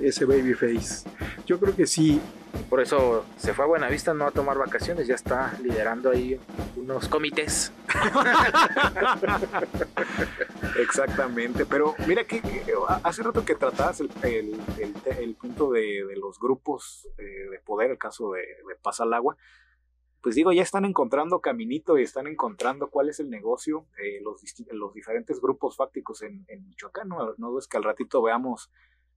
ese 0.00 0.24
babyface. 0.24 1.08
Yo 1.46 1.58
creo 1.58 1.74
que 1.74 1.86
sí. 1.86 2.20
Por 2.68 2.80
eso 2.80 3.24
se 3.38 3.54
fue 3.54 3.64
a 3.64 3.68
Buenavista 3.68 4.12
no 4.12 4.26
a 4.26 4.30
tomar 4.30 4.58
vacaciones, 4.58 5.06
ya 5.06 5.14
está 5.14 5.54
liderando 5.62 6.10
ahí 6.10 6.38
unos 6.76 7.08
comités. 7.08 7.72
Exactamente, 10.78 11.64
pero 11.64 11.94
mira 12.06 12.24
que 12.24 12.42
hace 13.04 13.22
rato 13.22 13.44
que 13.44 13.54
tratabas 13.54 14.00
el, 14.00 14.08
punto 15.40 15.70
de, 15.70 16.04
los 16.16 16.38
grupos 16.38 17.08
eh, 17.18 17.48
de 17.50 17.58
poder, 17.58 17.90
el 17.90 17.98
caso 17.98 18.32
de, 18.32 18.40
de 18.40 18.74
Paz 18.82 19.00
al 19.00 19.14
Agua, 19.14 19.36
pues 20.22 20.36
digo, 20.36 20.52
ya 20.52 20.62
están 20.62 20.84
encontrando 20.84 21.40
caminito 21.40 21.98
y 21.98 22.02
están 22.02 22.28
encontrando 22.28 22.88
cuál 22.88 23.08
es 23.08 23.18
el 23.18 23.28
negocio, 23.28 23.86
eh, 23.98 24.20
los, 24.22 24.40
los 24.70 24.94
diferentes 24.94 25.40
grupos 25.40 25.76
fácticos 25.76 26.22
en, 26.22 26.44
en 26.48 26.66
Michoacán, 26.68 27.08
¿no? 27.08 27.34
No 27.38 27.58
es 27.58 27.66
que 27.66 27.76
al 27.76 27.82
ratito 27.82 28.22
veamos 28.22 28.70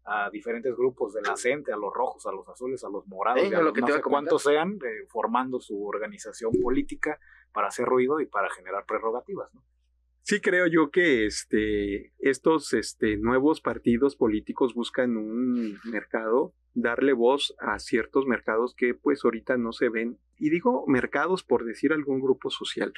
a 0.03 0.29
diferentes 0.29 0.75
grupos 0.75 1.13
de 1.13 1.21
la 1.21 1.37
gente, 1.37 1.71
a 1.71 1.77
los 1.77 1.93
rojos, 1.93 2.25
a 2.25 2.31
los 2.31 2.47
azules, 2.47 2.83
a 2.83 2.89
los 2.89 3.07
morados, 3.07 3.51
a 3.53 3.61
los, 3.61 3.75
no 3.75 3.87
sé 3.87 4.01
cuántos 4.01 4.43
sean, 4.43 4.73
eh, 4.83 5.05
formando 5.09 5.59
su 5.59 5.85
organización 5.85 6.51
política 6.61 7.19
para 7.51 7.67
hacer 7.67 7.85
ruido 7.85 8.19
y 8.19 8.25
para 8.25 8.49
generar 8.49 8.85
prerrogativas, 8.85 9.53
¿no? 9.53 9.63
Sí 10.21 10.41
creo 10.41 10.65
yo 10.65 10.89
que 10.89 11.27
este, 11.27 12.11
estos 12.17 12.73
este, 12.73 13.15
nuevos 13.17 13.61
partidos 13.61 14.15
políticos 14.15 14.73
buscan 14.73 15.17
un 15.17 15.79
mercado, 15.85 16.51
darle 16.75 17.13
voz 17.13 17.55
a 17.59 17.79
ciertos 17.79 18.27
mercados 18.27 18.75
que 18.75 18.93
pues 18.93 19.21
ahorita 19.23 19.57
no 19.57 19.71
se 19.71 19.89
ven, 19.89 20.19
y 20.37 20.49
digo 20.49 20.85
mercados 20.87 21.43
por 21.43 21.65
decir 21.65 21.93
algún 21.93 22.19
grupo 22.21 22.51
social, 22.51 22.93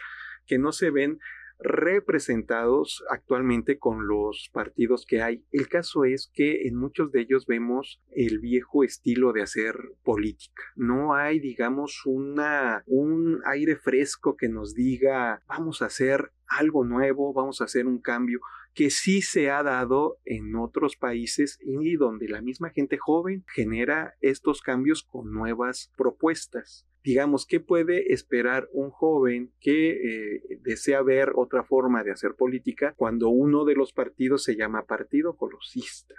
que 0.46 0.58
no 0.58 0.72
se 0.72 0.90
ven 0.92 1.20
representados 1.60 3.04
actualmente 3.10 3.78
con 3.78 4.08
los 4.08 4.50
partidos 4.54 5.06
que 5.06 5.22
hay. 5.22 5.44
El 5.52 5.68
caso 5.68 6.06
es 6.06 6.30
que 6.34 6.68
en 6.68 6.76
muchos 6.76 7.12
de 7.12 7.22
ellos 7.22 7.46
vemos 7.46 8.02
el 8.12 8.40
viejo 8.40 8.84
estilo 8.84 9.34
de 9.34 9.42
hacer 9.42 9.76
política. 10.04 10.64
No 10.76 11.16
hay, 11.16 11.40
digamos, 11.40 12.02
una, 12.06 12.84
un 12.86 13.42
aire 13.46 13.76
fresco 13.76 14.36
que 14.38 14.50
nos 14.50 14.74
diga 14.74 15.44
vamos 15.48 15.82
a 15.82 15.86
hacer 15.86 16.32
algo 16.48 16.86
nuevo, 16.86 17.34
vamos 17.34 17.62
a 17.62 17.66
hacer 17.66 17.88
un 17.88 18.00
cambio 18.00 18.40
que 18.74 18.90
sí 18.92 19.22
se 19.24 19.50
ha 19.50 19.64
dado 19.64 20.20
en 20.24 20.56
otros 20.56 20.96
países 20.96 21.58
y 21.62 21.96
donde 21.96 22.30
la 22.30 22.42
misma 22.42 22.70
gente 22.70 22.98
joven 22.98 23.44
genera 23.54 24.16
estos 24.22 24.62
cambios 24.62 25.04
con 25.04 25.32
nuevas 25.32 25.92
propuestas 25.98 26.86
digamos, 27.08 27.46
¿qué 27.46 27.62
puede 27.62 28.12
esperar 28.12 28.68
un 28.74 28.90
joven 28.90 29.54
que 29.62 29.92
eh, 29.92 30.60
desea 30.60 31.02
ver 31.02 31.32
otra 31.36 31.64
forma 31.64 32.04
de 32.04 32.12
hacer 32.12 32.36
política 32.36 32.96
cuando 32.98 33.30
uno 33.30 33.64
de 33.64 33.76
los 33.76 33.94
partidos 33.94 34.44
se 34.44 34.58
llama 34.58 34.86
Partido 34.86 35.38
Colosista? 35.38 36.16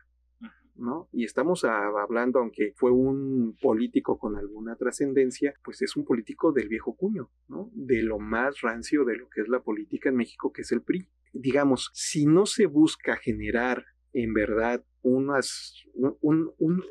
¿No? 0.76 1.10
Y 1.12 1.24
estamos 1.24 1.64
hablando, 1.64 2.38
aunque 2.38 2.72
fue 2.74 2.90
un 2.90 3.54
político 3.60 4.16
con 4.16 4.36
alguna 4.36 4.76
trascendencia, 4.76 5.52
pues 5.62 5.82
es 5.82 5.94
un 5.94 6.06
político 6.06 6.52
del 6.52 6.68
viejo 6.68 6.96
cuño, 6.96 7.30
¿no? 7.48 7.68
De 7.74 8.00
lo 8.00 8.18
más 8.18 8.60
rancio 8.62 9.04
de 9.04 9.16
lo 9.16 9.28
que 9.28 9.42
es 9.42 9.48
la 9.48 9.60
política 9.60 10.08
en 10.08 10.16
México, 10.16 10.52
que 10.52 10.62
es 10.62 10.72
el 10.72 10.80
PRI. 10.80 11.06
Digamos, 11.34 11.90
si 11.92 12.24
no 12.24 12.46
se 12.46 12.64
busca 12.66 13.16
generar 13.16 13.84
en 14.12 14.34
verdad 14.34 14.84
unas, 15.02 15.74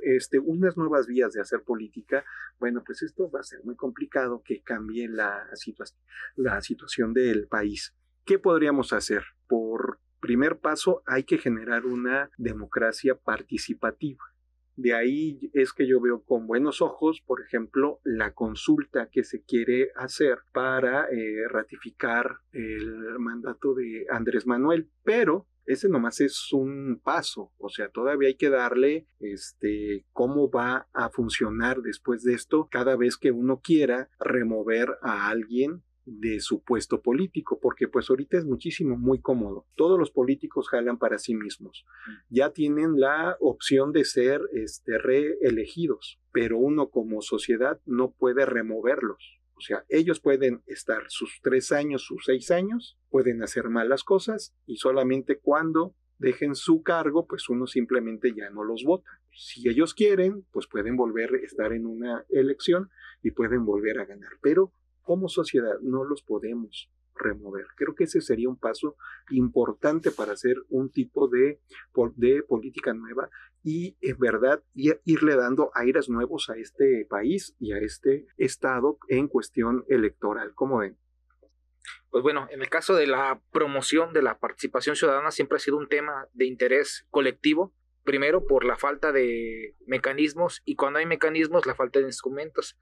este, 0.02 0.40
unas 0.40 0.78
nuevas 0.78 1.08
vías 1.08 1.34
de 1.34 1.42
hacer 1.42 1.62
política, 1.64 2.26
bueno, 2.60 2.84
pues 2.86 3.02
esto 3.04 3.30
va 3.30 3.42
a 3.42 3.44
ser 3.44 3.64
muy 3.64 3.76
complicado 3.76 4.42
que 4.44 4.62
cambie 4.62 5.08
la, 5.08 5.48
la 6.36 6.62
situación 6.62 7.14
del 7.14 7.48
país. 7.48 7.94
¿Qué 8.26 8.40
podríamos 8.40 8.94
hacer? 8.94 9.24
Por 9.48 10.00
primer 10.20 10.58
paso, 10.58 11.04
hay 11.06 11.24
que 11.24 11.38
generar 11.38 11.86
una 11.86 12.30
democracia 12.38 13.16
participativa. 13.16 14.24
De 14.76 14.94
ahí 14.94 15.50
es 15.54 15.74
que 15.74 15.88
yo 15.88 16.00
veo 16.00 16.22
con 16.24 16.46
buenos 16.46 16.82
ojos, 16.84 17.24
por 17.26 17.42
ejemplo, 17.42 18.00
la 18.04 18.34
consulta 18.34 19.10
que 19.10 19.24
se 19.24 19.42
quiere 19.42 19.92
hacer 19.96 20.38
para 20.54 21.08
eh, 21.10 21.48
ratificar 21.50 22.42
el 22.52 23.18
mandato 23.18 23.74
de 23.74 24.06
Andrés 24.12 24.46
Manuel, 24.46 24.88
pero 25.04 25.48
ese 25.68 25.90
nomás 25.90 26.22
es 26.22 26.52
un 26.54 27.00
paso, 27.04 27.52
o 27.58 27.70
sea, 27.70 27.90
todavía 27.90 28.30
hay 28.30 28.36
que 28.36 28.50
darle 28.50 29.06
este 29.20 30.06
cómo 30.14 30.50
va 30.50 30.88
a 30.94 31.10
funcionar 31.10 31.82
después 31.82 32.24
de 32.24 32.34
esto 32.34 32.68
cada 32.72 32.96
vez 32.96 33.18
que 33.18 33.32
uno 33.32 33.60
quiera 33.62 34.10
remover 34.20 34.98
a 35.02 35.30
alguien 35.30 35.84
de 36.08 36.40
su 36.40 36.64
puesto 36.64 37.02
político, 37.02 37.60
porque 37.60 37.90
pues 37.90 38.10
ahorita 38.10 38.38
es 38.38 38.46
muchísimo, 38.46 38.98
muy 38.98 39.20
cómodo. 39.20 39.66
Todos 39.76 40.00
los 40.00 40.10
políticos 40.10 40.70
jalan 40.70 40.98
para 40.98 41.18
sí 41.18 41.36
mismos. 41.36 41.86
Ya 42.30 42.52
tienen 42.52 42.98
la 42.98 43.36
opción 43.42 43.92
de 43.92 44.06
ser 44.06 44.42
este, 44.54 44.98
reelegidos, 44.98 46.18
pero 46.32 46.58
uno 46.58 46.90
como 46.90 47.22
sociedad 47.22 47.82
no 47.86 48.12
puede 48.12 48.46
removerlos. 48.46 49.38
O 49.58 49.62
sea, 49.62 49.84
ellos 49.90 50.20
pueden 50.20 50.62
estar 50.68 51.04
sus 51.08 51.40
tres 51.42 51.72
años, 51.72 52.04
sus 52.04 52.26
seis 52.26 52.52
años, 52.52 52.98
pueden 53.10 53.42
hacer 53.42 53.70
malas 53.70 54.04
cosas 54.04 54.54
y 54.68 54.78
solamente 54.78 55.40
cuando 55.40 55.96
dejen 56.20 56.56
su 56.56 56.84
cargo, 56.84 57.28
pues 57.28 57.50
uno 57.50 57.68
simplemente 57.68 58.34
ya 58.36 58.50
no 58.50 58.64
los 58.64 58.84
vota. 58.84 59.10
Si 59.32 59.68
ellos 59.68 59.94
quieren, 59.94 60.46
pues 60.52 60.68
pueden 60.68 60.96
volver 60.96 61.34
a 61.34 61.46
estar 61.46 61.74
en 61.74 61.86
una 61.86 62.26
elección 62.30 62.90
y 63.24 63.32
pueden 63.32 63.66
volver 63.66 64.00
a 64.00 64.06
ganar. 64.06 64.34
Pero 64.42 64.72
como 65.02 65.28
sociedad 65.28 65.80
no 65.82 66.04
los 66.04 66.22
podemos 66.22 66.90
remover. 67.20 67.66
Creo 67.76 67.96
que 67.96 68.06
ese 68.06 68.22
sería 68.22 68.50
un 68.50 68.58
paso 68.58 68.96
importante 69.30 70.12
para 70.12 70.34
hacer 70.34 70.56
un 70.70 70.92
tipo 70.92 71.28
de, 71.28 71.60
de 72.16 72.44
política 72.44 72.94
nueva 72.94 73.30
y 73.64 73.98
en 74.02 74.18
verdad 74.18 74.64
irle 74.74 75.36
dando 75.36 75.72
aires 75.74 76.10
nuevos 76.10 76.50
a 76.50 76.58
este 76.58 77.06
país 77.10 77.56
y 77.60 77.74
a 77.74 77.80
este 77.80 78.26
estado 78.38 78.98
en 79.10 79.28
cuestión 79.28 79.84
electoral. 79.90 80.54
¿Cómo 80.56 80.78
ven? 80.78 80.98
Pues 82.10 82.24
bueno, 82.24 82.48
en 82.50 82.62
el 82.62 82.70
caso 82.70 82.96
de 82.96 83.08
la 83.08 83.42
promoción 83.52 84.14
de 84.14 84.22
la 84.22 84.40
participación 84.40 84.96
ciudadana 84.96 85.32
siempre 85.32 85.58
ha 85.58 85.60
sido 85.60 85.78
un 85.78 85.90
tema 85.90 86.28
de 86.34 86.46
interés 86.46 87.06
colectivo, 87.10 87.74
primero 88.04 88.46
por 88.46 88.64
la 88.64 88.78
falta 88.78 89.12
de 89.12 89.76
mecanismos 89.86 90.62
y 90.64 90.76
cuando 90.76 91.00
hay 91.00 91.06
mecanismos 91.06 91.66
la 91.66 91.76
falta 91.76 92.00
de 92.00 92.06
instrumentos. 92.06 92.78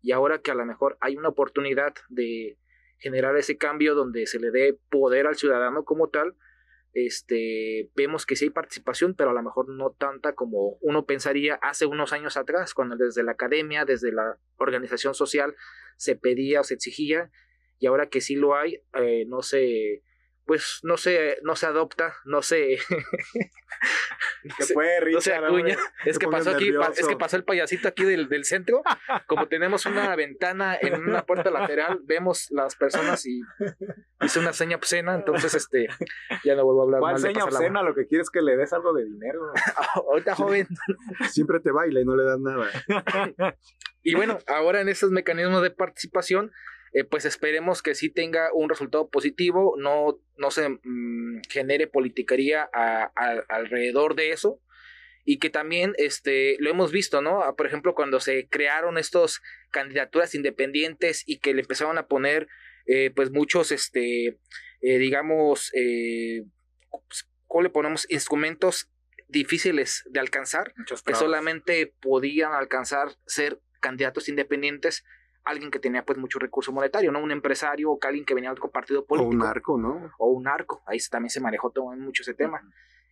Y 0.00 0.12
ahora 0.12 0.40
que 0.40 0.50
a 0.50 0.54
lo 0.54 0.64
mejor 0.64 0.96
hay 1.00 1.16
una 1.16 1.28
oportunidad 1.28 1.94
de 2.08 2.58
generar 3.00 3.36
ese 3.36 3.56
cambio 3.56 3.94
donde 3.94 4.26
se 4.26 4.38
le 4.38 4.50
dé 4.50 4.78
poder 4.90 5.26
al 5.26 5.36
ciudadano 5.36 5.84
como 5.84 6.08
tal, 6.08 6.36
este, 6.92 7.90
vemos 7.94 8.26
que 8.26 8.36
sí 8.36 8.46
hay 8.46 8.50
participación, 8.50 9.14
pero 9.14 9.30
a 9.30 9.32
lo 9.34 9.42
mejor 9.42 9.68
no 9.68 9.90
tanta 9.90 10.34
como 10.34 10.76
uno 10.80 11.06
pensaría 11.06 11.54
hace 11.62 11.86
unos 11.86 12.12
años 12.12 12.36
atrás, 12.36 12.74
cuando 12.74 12.96
desde 12.96 13.22
la 13.22 13.32
academia, 13.32 13.84
desde 13.84 14.12
la 14.12 14.38
organización 14.56 15.14
social 15.14 15.54
se 15.96 16.16
pedía 16.16 16.60
o 16.60 16.64
se 16.64 16.74
exigía, 16.74 17.30
y 17.78 17.86
ahora 17.86 18.08
que 18.08 18.20
sí 18.20 18.34
lo 18.34 18.56
hay, 18.56 18.82
eh, 18.94 19.24
no 19.26 19.42
se 19.42 20.02
pues 20.50 20.80
no 20.82 20.96
se, 20.96 21.38
no 21.44 21.54
se 21.54 21.66
adopta, 21.66 22.16
no 22.24 22.42
se... 22.42 22.76
se, 24.58 24.74
puede, 24.74 25.12
no 25.12 25.20
se 25.20 25.32
acuña. 25.32 25.76
Es 26.04 26.18
que 26.18 26.26
pasó 26.26 26.50
aquí, 26.50 26.72
es 26.96 27.06
que 27.06 27.16
pasó 27.16 27.36
el 27.36 27.44
payasito 27.44 27.86
aquí 27.86 28.02
del, 28.02 28.28
del, 28.28 28.44
centro. 28.44 28.82
Como 29.28 29.46
tenemos 29.46 29.86
una 29.86 30.16
ventana 30.16 30.76
en 30.76 31.04
una 31.04 31.24
puerta 31.24 31.52
lateral, 31.52 32.00
vemos 32.02 32.48
las 32.50 32.74
personas 32.74 33.24
y 33.26 33.42
hice 34.22 34.40
una 34.40 34.52
seña 34.52 34.74
obscena, 34.74 35.14
entonces 35.14 35.54
este 35.54 35.86
ya 36.42 36.56
no 36.56 36.64
vuelvo 36.64 36.80
a 36.80 36.84
hablar. 36.86 37.00
¿Cuál 37.00 37.18
seña 37.20 37.44
obscena? 37.44 37.84
Lo 37.84 37.94
que 37.94 38.08
quieres 38.08 38.26
es 38.26 38.30
que 38.32 38.42
le 38.42 38.56
des 38.56 38.72
algo 38.72 38.92
de 38.92 39.04
dinero. 39.04 39.52
Ahorita, 39.94 40.34
joven. 40.34 40.66
Siempre 41.30 41.60
te 41.60 41.70
baila 41.70 42.00
y 42.00 42.04
no 42.04 42.16
le 42.16 42.24
das 42.24 42.40
nada. 42.40 42.66
y 44.02 44.16
bueno, 44.16 44.40
ahora 44.48 44.80
en 44.80 44.88
estos 44.88 45.12
mecanismos 45.12 45.62
de 45.62 45.70
participación 45.70 46.50
eh, 46.92 47.04
pues 47.04 47.24
esperemos 47.24 47.82
que 47.82 47.94
sí 47.94 48.10
tenga 48.10 48.52
un 48.52 48.68
resultado 48.68 49.08
positivo, 49.08 49.76
no, 49.78 50.18
no 50.36 50.50
se 50.50 50.68
mm, 50.68 51.42
genere 51.48 51.86
politiquería 51.86 52.68
alrededor 53.48 54.16
de 54.16 54.32
eso 54.32 54.60
y 55.24 55.38
que 55.38 55.50
también 55.50 55.94
este, 55.98 56.56
lo 56.58 56.70
hemos 56.70 56.90
visto, 56.90 57.22
¿no? 57.22 57.42
Ah, 57.42 57.54
por 57.54 57.66
ejemplo, 57.66 57.94
cuando 57.94 58.18
se 58.18 58.48
crearon 58.48 58.98
estas 58.98 59.40
candidaturas 59.70 60.34
independientes 60.34 61.22
y 61.26 61.38
que 61.38 61.54
le 61.54 61.60
empezaron 61.60 61.96
a 61.98 62.08
poner 62.08 62.48
eh, 62.86 63.12
pues 63.14 63.30
muchos, 63.30 63.70
este, 63.70 64.38
eh, 64.80 64.98
digamos, 64.98 65.70
¿cómo 67.46 67.62
le 67.62 67.70
ponemos? 67.70 68.06
Instrumentos 68.10 68.90
difíciles 69.28 70.02
de 70.10 70.18
alcanzar, 70.18 70.74
que 71.06 71.14
solamente 71.14 71.94
podían 72.00 72.52
alcanzar 72.52 73.10
ser 73.26 73.60
candidatos 73.80 74.28
independientes 74.28 75.04
alguien 75.50 75.70
que 75.70 75.78
tenía 75.78 76.04
pues 76.04 76.18
mucho 76.18 76.38
recurso 76.38 76.72
monetario, 76.72 77.12
¿no? 77.12 77.22
Un 77.22 77.30
empresario 77.30 77.90
o 77.90 77.98
alguien 78.02 78.24
que 78.24 78.34
venía 78.34 78.50
de 78.50 78.54
otro 78.54 78.70
partido 78.70 79.04
político. 79.04 79.28
O 79.28 79.32
un 79.32 79.38
narco, 79.38 79.78
¿no? 79.78 80.12
O 80.18 80.28
un 80.30 80.44
narco, 80.44 80.82
ahí 80.86 80.98
también 81.10 81.30
se 81.30 81.40
manejó 81.40 81.70
todo, 81.70 81.86
mucho 81.96 82.22
ese 82.22 82.34
tema. 82.34 82.62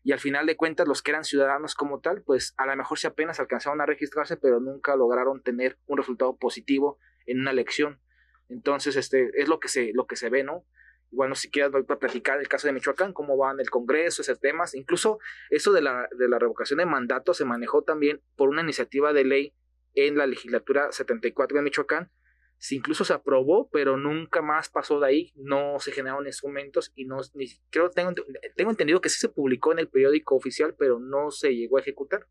Y 0.04 0.12
al 0.12 0.20
final 0.20 0.46
de 0.46 0.56
cuentas, 0.56 0.86
los 0.86 1.02
que 1.02 1.10
eran 1.10 1.24
ciudadanos 1.24 1.74
como 1.74 2.00
tal, 2.00 2.22
pues 2.22 2.54
a 2.56 2.66
lo 2.66 2.76
mejor 2.76 2.98
sí 2.98 3.06
apenas 3.06 3.40
alcanzaron 3.40 3.80
a 3.80 3.86
registrarse, 3.86 4.36
pero 4.36 4.60
nunca 4.60 4.96
lograron 4.96 5.42
tener 5.42 5.78
un 5.86 5.98
resultado 5.98 6.36
positivo 6.36 6.98
en 7.26 7.40
una 7.40 7.50
elección. 7.50 8.00
Entonces, 8.48 8.96
este, 8.96 9.30
es 9.34 9.48
lo 9.48 9.60
que 9.60 9.68
se, 9.68 9.92
lo 9.92 10.06
que 10.06 10.16
se 10.16 10.30
ve, 10.30 10.44
¿no? 10.44 10.64
Bueno, 11.10 11.34
si 11.34 11.50
quieres 11.50 11.72
voy 11.72 11.82
para 11.82 11.98
platicar 12.00 12.38
el 12.38 12.48
caso 12.48 12.66
de 12.66 12.72
Michoacán, 12.72 13.12
cómo 13.12 13.36
va 13.36 13.50
en 13.52 13.60
el 13.60 13.70
Congreso, 13.70 14.22
esos 14.22 14.40
temas. 14.40 14.74
Incluso 14.74 15.18
eso 15.50 15.72
de 15.72 15.82
la, 15.82 16.08
de 16.16 16.28
la 16.28 16.38
revocación 16.38 16.78
de 16.78 16.86
mandato 16.86 17.34
se 17.34 17.44
manejó 17.44 17.82
también 17.82 18.20
por 18.36 18.48
una 18.48 18.62
iniciativa 18.62 19.12
de 19.12 19.24
ley 19.24 19.54
en 19.94 20.16
la 20.16 20.26
legislatura 20.26 20.92
74 20.92 21.56
de 21.56 21.62
Michoacán, 21.62 22.10
si 22.58 22.76
incluso 22.76 23.04
se 23.04 23.12
aprobó, 23.12 23.70
pero 23.70 23.96
nunca 23.96 24.42
más 24.42 24.68
pasó 24.68 25.00
de 25.00 25.06
ahí, 25.06 25.32
no 25.36 25.78
se 25.78 25.92
generaron 25.92 26.26
instrumentos 26.26 26.92
y 26.94 27.04
no, 27.04 27.18
ni, 27.34 27.46
creo, 27.70 27.90
tengo, 27.90 28.12
tengo 28.56 28.70
entendido 28.70 29.00
que 29.00 29.08
sí 29.08 29.18
se 29.18 29.28
publicó 29.28 29.72
en 29.72 29.78
el 29.78 29.88
periódico 29.88 30.34
oficial, 30.34 30.74
pero 30.78 30.98
no 30.98 31.30
se 31.30 31.54
llegó 31.54 31.78
a 31.78 31.80
ejecutar. 31.80 32.26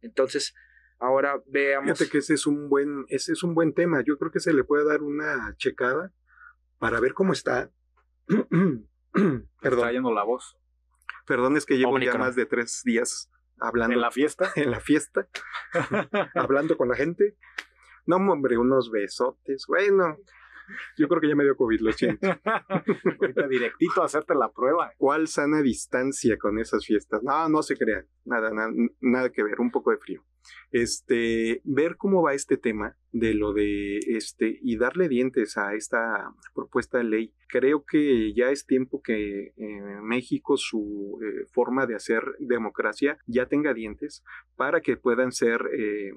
Entonces, 0.00 0.54
Ahora 1.00 1.42
veamos. 1.46 1.98
Fíjate 1.98 2.10
que 2.10 2.18
ese 2.18 2.34
es 2.34 2.46
un 2.46 2.68
buen, 2.68 3.06
ese 3.08 3.32
es 3.32 3.42
un 3.42 3.54
buen 3.54 3.72
tema. 3.72 4.04
Yo 4.06 4.18
creo 4.18 4.30
que 4.30 4.38
se 4.38 4.52
le 4.52 4.64
puede 4.64 4.84
dar 4.84 5.02
una 5.02 5.54
checada 5.56 6.12
para 6.78 7.00
ver 7.00 7.14
cómo 7.14 7.32
está. 7.32 7.70
Perdón. 9.62 9.92
yendo 9.92 10.12
la 10.12 10.24
voz. 10.24 10.58
Perdón, 11.26 11.56
es 11.56 11.64
que 11.64 11.78
llevo 11.78 11.98
ya 11.98 12.18
más 12.18 12.36
de 12.36 12.44
tres 12.44 12.82
días 12.84 13.30
hablando. 13.58 13.94
¿En 13.94 14.02
la 14.02 14.10
fiesta? 14.10 14.52
En 14.56 14.70
la 14.70 14.80
fiesta. 14.80 15.26
hablando 16.34 16.76
con 16.76 16.88
la 16.88 16.96
gente. 16.96 17.38
No, 18.06 18.16
hombre, 18.16 18.58
unos 18.58 18.90
besotes. 18.90 19.64
Bueno, 19.66 20.16
yo 20.96 21.08
creo 21.08 21.20
que 21.20 21.28
ya 21.28 21.34
me 21.34 21.44
dio 21.44 21.56
COVID, 21.56 21.80
lo 21.80 21.92
siento. 21.92 22.26
Ahorita 23.20 23.48
directito 23.48 24.02
a 24.02 24.06
hacerte 24.06 24.34
la 24.34 24.50
prueba. 24.50 24.92
¿Cuál 24.96 25.28
sana 25.28 25.62
distancia 25.62 26.38
con 26.38 26.58
esas 26.58 26.84
fiestas? 26.84 27.22
No, 27.22 27.48
no 27.48 27.62
se 27.62 27.76
crean. 27.76 28.06
Nada, 28.24 28.50
nada, 28.50 28.70
nada 29.00 29.30
que 29.30 29.42
ver. 29.42 29.60
Un 29.60 29.70
poco 29.70 29.90
de 29.90 29.98
frío. 29.98 30.24
Este, 30.70 31.60
ver 31.64 31.96
cómo 31.96 32.22
va 32.22 32.34
este 32.34 32.56
tema 32.56 32.96
de 33.12 33.34
lo 33.34 33.52
de 33.52 33.98
este 33.98 34.58
y 34.62 34.78
darle 34.78 35.08
dientes 35.08 35.58
a 35.58 35.74
esta 35.74 36.32
propuesta 36.54 36.98
de 36.98 37.04
ley. 37.04 37.34
Creo 37.48 37.84
que 37.84 38.32
ya 38.34 38.50
es 38.50 38.66
tiempo 38.66 39.02
que 39.02 39.52
eh, 39.56 40.00
México 40.02 40.56
su 40.56 41.18
eh, 41.22 41.46
forma 41.52 41.86
de 41.86 41.96
hacer 41.96 42.22
democracia 42.38 43.18
ya 43.26 43.46
tenga 43.46 43.74
dientes 43.74 44.24
para 44.56 44.80
que 44.80 44.96
puedan 44.96 45.32
ser 45.32 45.60
eh, 45.76 46.12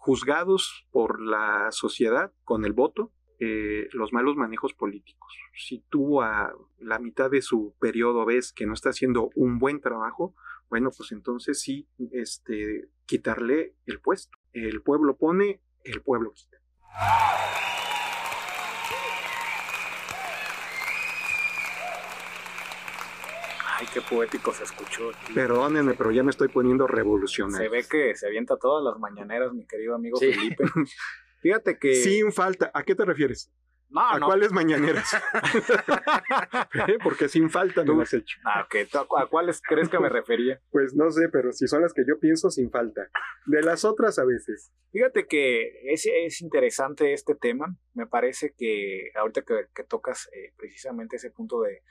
juzgados 0.00 0.86
por 0.90 1.20
la 1.20 1.68
sociedad 1.72 2.32
con 2.44 2.64
el 2.64 2.72
voto 2.72 3.12
eh, 3.38 3.88
los 3.92 4.12
malos 4.12 4.36
manejos 4.36 4.74
políticos. 4.74 5.34
Si 5.54 5.82
tú 5.88 6.20
a 6.20 6.54
la 6.78 6.98
mitad 6.98 7.30
de 7.30 7.42
su 7.42 7.74
periodo 7.78 8.24
ves 8.26 8.52
que 8.52 8.66
no 8.66 8.74
está 8.74 8.90
haciendo 8.90 9.30
un 9.34 9.58
buen 9.58 9.80
trabajo, 9.80 10.34
bueno, 10.68 10.90
pues 10.94 11.12
entonces 11.12 11.60
sí, 11.60 11.86
este, 12.12 12.88
quitarle 13.06 13.74
el 13.86 14.00
puesto. 14.00 14.36
El 14.52 14.82
pueblo 14.82 15.16
pone, 15.16 15.60
el 15.84 16.02
pueblo 16.02 16.32
quita. 16.32 16.58
Ay, 23.80 23.86
qué 23.94 24.02
poético 24.02 24.52
se 24.52 24.64
escuchó. 24.64 25.10
Perdónenme, 25.34 25.94
pero 25.94 26.10
ya 26.10 26.22
me 26.22 26.30
estoy 26.30 26.48
poniendo 26.48 26.86
revolucionario. 26.86 27.70
Se 27.70 27.74
ve 27.74 27.84
que 27.88 28.14
se 28.14 28.26
avienta 28.26 28.58
todas 28.58 28.84
las 28.84 29.00
mañaneras, 29.00 29.54
mi 29.54 29.66
querido 29.66 29.94
amigo 29.94 30.18
Felipe. 30.18 30.64
Fíjate 31.40 31.78
que. 31.78 31.94
Sin 31.94 32.30
falta. 32.30 32.70
¿A 32.74 32.82
qué 32.82 32.94
te 32.94 33.06
refieres? 33.06 33.50
No, 33.88 34.02
¿A 34.02 34.20
cuáles 34.20 34.52
mañaneras? 34.52 35.10
Porque 37.02 37.28
sin 37.28 37.48
falta 37.48 37.82
no 37.82 37.94
lo 37.94 38.02
has 38.02 38.12
hecho. 38.12 38.38
Ah, 38.44 38.68
¿A 39.16 39.26
cuáles 39.26 39.60
crees 39.62 39.88
que 39.88 39.98
me 39.98 40.10
refería? 40.10 40.60
Pues 40.70 40.94
no 40.94 41.10
sé, 41.10 41.28
pero 41.32 41.50
si 41.52 41.66
son 41.66 41.80
las 41.80 41.94
que 41.94 42.02
yo 42.06 42.20
pienso, 42.20 42.50
sin 42.50 42.70
falta. 42.70 43.08
De 43.46 43.62
las 43.62 43.86
otras 43.86 44.18
a 44.18 44.24
veces. 44.26 44.72
Fíjate 44.92 45.26
que 45.26 45.92
es, 45.92 46.06
es 46.06 46.40
interesante 46.42 47.14
este 47.14 47.34
tema. 47.34 47.74
Me 47.94 48.06
parece 48.06 48.54
que 48.56 49.10
ahorita 49.16 49.42
que, 49.42 49.84
tocas 49.84 50.28
eh, 50.34 50.52
precisamente 50.56 51.16
ese 51.16 51.30
punto 51.30 51.62
de, 51.62 51.82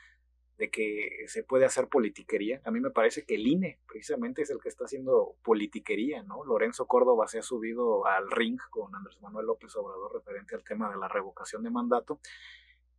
de 0.59 0.69
que 0.69 1.23
se 1.27 1.41
puede 1.41 1.63
hacer 1.63 1.87
politiquería. 1.87 2.61
A 2.65 2.71
mí 2.71 2.81
me 2.81 2.91
parece 2.91 3.23
que 3.23 3.35
el 3.35 3.47
INE 3.47 3.79
precisamente 3.87 4.41
es 4.41 4.49
el 4.49 4.59
que 4.59 4.67
está 4.67 4.83
haciendo 4.83 5.37
politiquería, 5.41 6.21
¿no? 6.23 6.43
Lorenzo 6.43 6.85
Córdoba 6.85 7.29
se 7.29 7.39
ha 7.39 7.41
subido 7.41 8.05
al 8.05 8.29
ring 8.29 8.59
con 8.69 8.93
Andrés 8.93 9.21
Manuel 9.21 9.45
López 9.45 9.73
Obrador 9.77 10.13
referente 10.13 10.55
al 10.55 10.65
tema 10.65 10.91
de 10.91 10.97
la 10.97 11.07
revocación 11.07 11.63
de 11.63 11.69
mandato. 11.69 12.19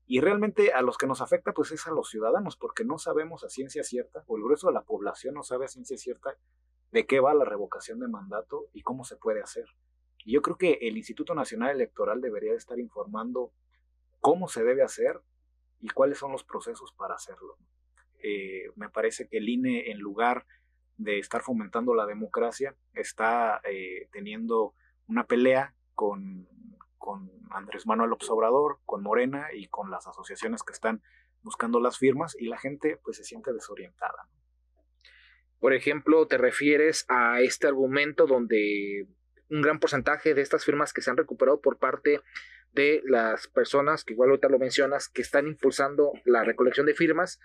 Y 0.06 0.20
realmente 0.20 0.72
a 0.72 0.80
los 0.80 0.96
que 0.96 1.06
nos 1.06 1.20
afecta 1.20 1.52
pues 1.52 1.70
es 1.70 1.86
a 1.86 1.90
los 1.90 2.08
ciudadanos, 2.08 2.56
porque 2.56 2.82
no 2.82 2.96
sabemos 2.96 3.44
a 3.44 3.50
ciencia 3.50 3.84
cierta, 3.84 4.24
o 4.26 4.38
el 4.38 4.42
grueso 4.42 4.68
de 4.68 4.72
la 4.72 4.82
población 4.82 5.34
no 5.34 5.42
sabe 5.42 5.66
a 5.66 5.68
ciencia 5.68 5.98
cierta 5.98 6.38
de 6.92 7.06
qué 7.06 7.20
va 7.20 7.34
la 7.34 7.44
revocación 7.44 8.00
de 8.00 8.08
mandato 8.08 8.68
y 8.72 8.80
cómo 8.80 9.04
se 9.04 9.16
puede 9.16 9.42
hacer. 9.42 9.66
Y 10.24 10.32
yo 10.32 10.40
creo 10.40 10.56
que 10.56 10.78
el 10.80 10.96
Instituto 10.96 11.34
Nacional 11.34 11.72
Electoral 11.72 12.22
debería 12.22 12.54
estar 12.54 12.78
informando 12.78 13.52
cómo 14.18 14.48
se 14.48 14.64
debe 14.64 14.82
hacer 14.82 15.20
y 15.80 15.88
cuáles 15.88 16.18
son 16.18 16.32
los 16.32 16.44
procesos 16.44 16.92
para 16.92 17.14
hacerlo. 17.14 17.56
Eh, 18.22 18.70
me 18.76 18.90
parece 18.90 19.28
que 19.28 19.38
el 19.38 19.48
INE, 19.48 19.90
en 19.90 19.98
lugar 19.98 20.46
de 20.96 21.18
estar 21.18 21.42
fomentando 21.42 21.94
la 21.94 22.06
democracia, 22.06 22.76
está 22.92 23.60
eh, 23.64 24.08
teniendo 24.12 24.74
una 25.06 25.24
pelea 25.24 25.74
con, 25.94 26.46
con 26.98 27.30
Andrés 27.50 27.86
Manuel 27.86 28.12
Obrador, 28.28 28.80
con 28.84 29.02
Morena 29.02 29.48
y 29.52 29.68
con 29.68 29.90
las 29.90 30.06
asociaciones 30.06 30.62
que 30.62 30.72
están 30.72 31.02
buscando 31.42 31.80
las 31.80 31.98
firmas 31.98 32.36
y 32.38 32.46
la 32.46 32.58
gente 32.58 32.98
pues 33.02 33.16
se 33.16 33.24
siente 33.24 33.52
desorientada. 33.52 34.28
Por 35.58 35.74
ejemplo, 35.74 36.26
te 36.26 36.38
refieres 36.38 37.04
a 37.08 37.40
este 37.40 37.66
argumento 37.66 38.26
donde 38.26 39.06
un 39.50 39.62
gran 39.62 39.78
porcentaje 39.78 40.34
de 40.34 40.42
estas 40.42 40.64
firmas 40.64 40.92
que 40.92 41.02
se 41.02 41.10
han 41.10 41.16
recuperado 41.16 41.60
por 41.60 41.78
parte 41.78 42.20
de 42.72 43.02
las 43.04 43.48
personas, 43.48 44.04
que 44.04 44.12
igual 44.12 44.30
ahorita 44.30 44.48
lo 44.48 44.58
mencionas, 44.58 45.08
que 45.08 45.22
están 45.22 45.46
impulsando 45.46 46.12
la 46.24 46.44
recolección 46.44 46.86
de 46.86 46.94
firmas. 46.94 47.40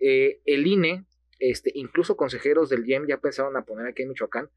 Eh, 0.00 0.40
el 0.44 0.66
INE, 0.66 1.04
este, 1.38 1.70
incluso 1.74 2.16
consejeros 2.16 2.68
del 2.68 2.88
IEM 2.88 3.06
ya 3.06 3.18
pensaron 3.18 3.56
a 3.56 3.64
poner 3.64 3.86
aquí 3.86 4.02
en 4.02 4.08
Michoacán, 4.08 4.50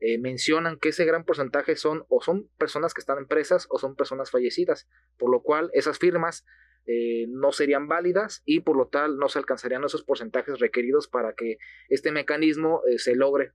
eh, 0.00 0.18
mencionan 0.18 0.78
que 0.78 0.90
ese 0.90 1.04
gran 1.04 1.24
porcentaje 1.24 1.76
son 1.76 2.04
o 2.08 2.20
son 2.20 2.48
personas 2.58 2.92
que 2.92 3.00
están 3.00 3.26
presas 3.26 3.66
o 3.70 3.78
son 3.78 3.94
personas 3.94 4.30
fallecidas, 4.30 4.88
por 5.16 5.30
lo 5.30 5.42
cual 5.42 5.70
esas 5.74 5.98
firmas 5.98 6.44
eh, 6.86 7.26
no 7.28 7.52
serían 7.52 7.86
válidas 7.86 8.42
y 8.44 8.60
por 8.60 8.76
lo 8.76 8.88
tal 8.88 9.16
no 9.16 9.28
se 9.28 9.38
alcanzarían 9.38 9.84
esos 9.84 10.02
porcentajes 10.02 10.58
requeridos 10.58 11.06
para 11.06 11.34
que 11.34 11.58
este 11.88 12.10
mecanismo 12.10 12.82
se 12.96 13.14
logre. 13.14 13.52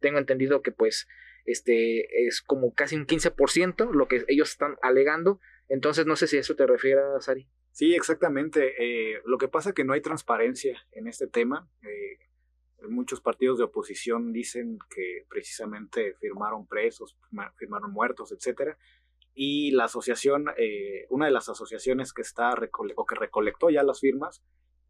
tengo 0.00 0.18
entendido 0.18 0.60
que 0.60 0.72
pues 0.72 1.06
este, 1.44 2.26
es 2.26 2.40
como 2.40 2.74
casi 2.74 2.96
un 2.96 3.06
15% 3.06 3.92
lo 3.92 4.08
que 4.08 4.24
ellos 4.28 4.50
están 4.50 4.76
alegando. 4.82 5.40
Entonces, 5.68 6.06
no 6.06 6.16
sé 6.16 6.26
si 6.26 6.36
a 6.36 6.40
eso 6.40 6.56
te 6.56 6.66
refieres, 6.66 7.04
Sari. 7.20 7.48
Sí, 7.70 7.94
exactamente. 7.94 8.74
Eh, 8.78 9.20
lo 9.24 9.36
que 9.36 9.48
pasa 9.48 9.70
es 9.70 9.74
que 9.74 9.84
no 9.84 9.92
hay 9.92 10.00
transparencia 10.00 10.78
en 10.92 11.06
este 11.06 11.26
tema. 11.26 11.68
Eh, 11.82 12.18
muchos 12.88 13.20
partidos 13.20 13.58
de 13.58 13.64
oposición 13.64 14.32
dicen 14.32 14.78
que 14.94 15.26
precisamente 15.28 16.14
firmaron 16.20 16.66
presos, 16.66 17.16
firmaron 17.56 17.92
muertos, 17.92 18.32
etcétera. 18.32 18.78
Y 19.34 19.72
la 19.72 19.84
asociación, 19.84 20.46
eh, 20.56 21.06
una 21.10 21.26
de 21.26 21.32
las 21.32 21.48
asociaciones 21.48 22.12
que 22.12 22.22
está 22.22 22.54
o 22.96 23.06
que 23.06 23.14
recolectó 23.16 23.70
ya 23.70 23.82
las 23.82 24.00
firmas, 24.00 24.42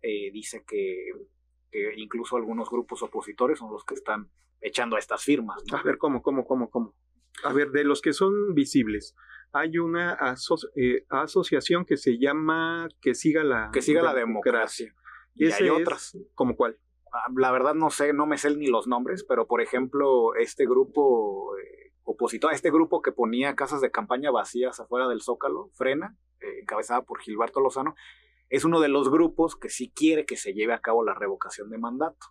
dice 0.03 0.63
que, 0.69 1.13
que 1.71 1.95
incluso 1.97 2.37
algunos 2.37 2.69
grupos 2.69 3.03
opositores 3.03 3.59
son 3.59 3.73
los 3.73 3.87
que 3.87 3.95
están 3.95 4.29
echando 4.65 4.97
a 4.97 4.99
estas 4.99 5.23
firmas. 5.23 5.63
A 5.73 5.83
ver, 5.83 5.99
¿cómo, 5.99 6.23
cómo, 6.23 6.45
cómo, 6.45 6.71
cómo? 6.71 6.95
A 7.45 7.53
ver, 7.53 7.71
de 7.71 7.85
los 7.85 8.01
que 8.01 8.13
son 8.13 8.55
visibles, 8.55 9.15
hay 9.53 9.79
una 9.79 10.19
eh, 10.77 11.05
asociación 11.11 11.85
que 11.85 11.97
se 11.97 12.19
llama 12.19 12.89
Que 13.01 13.15
siga 13.15 13.45
la, 13.45 13.71
que 13.73 13.83
siga 13.83 14.03
la 14.03 14.15
democracia. 14.15 14.95
Y, 15.35 15.51
hay 15.51 15.69
otras. 15.69 16.17
¿Cómo 16.35 16.57
cuál? 16.57 16.79
Ah, 17.13 17.31
la 17.37 17.53
verdad 17.53 17.75
no 17.75 17.91
sé, 17.91 18.13
no 18.13 18.27
me 18.27 18.39
sé 18.39 18.55
ni 18.57 18.69
los 18.69 18.87
nombres, 18.87 19.25
pero 19.25 19.47
por 19.47 19.61
ejemplo, 19.61 20.35
este 20.35 20.65
grupo 20.65 21.57
eh, 21.59 21.93
opositor, 22.05 22.53
este 22.53 22.71
grupo 22.71 23.03
que 23.03 23.13
ponía 23.13 23.55
casas 23.55 23.81
de 23.81 23.91
campaña 23.91 24.31
vacías 24.31 24.81
afuera 24.81 25.09
del 25.09 25.23
Zócalo, 25.23 25.71
Frena, 25.75 26.17
eh, 26.41 26.61
encabezada 26.63 27.03
por 27.03 27.21
Gilberto 27.21 27.61
Lozano, 27.61 27.95
es 28.49 28.65
uno 28.65 28.81
de 28.81 28.89
los 28.89 29.11
grupos 29.11 29.57
que 29.57 29.69
sí 29.69 29.93
quiere 29.95 30.25
que 30.25 30.37
se 30.37 30.55
lleve 30.55 30.73
a 30.73 30.81
cabo 30.81 31.05
la 31.05 31.15
revocación 31.15 31.71
de 31.71 31.79
mandato. 31.79 32.27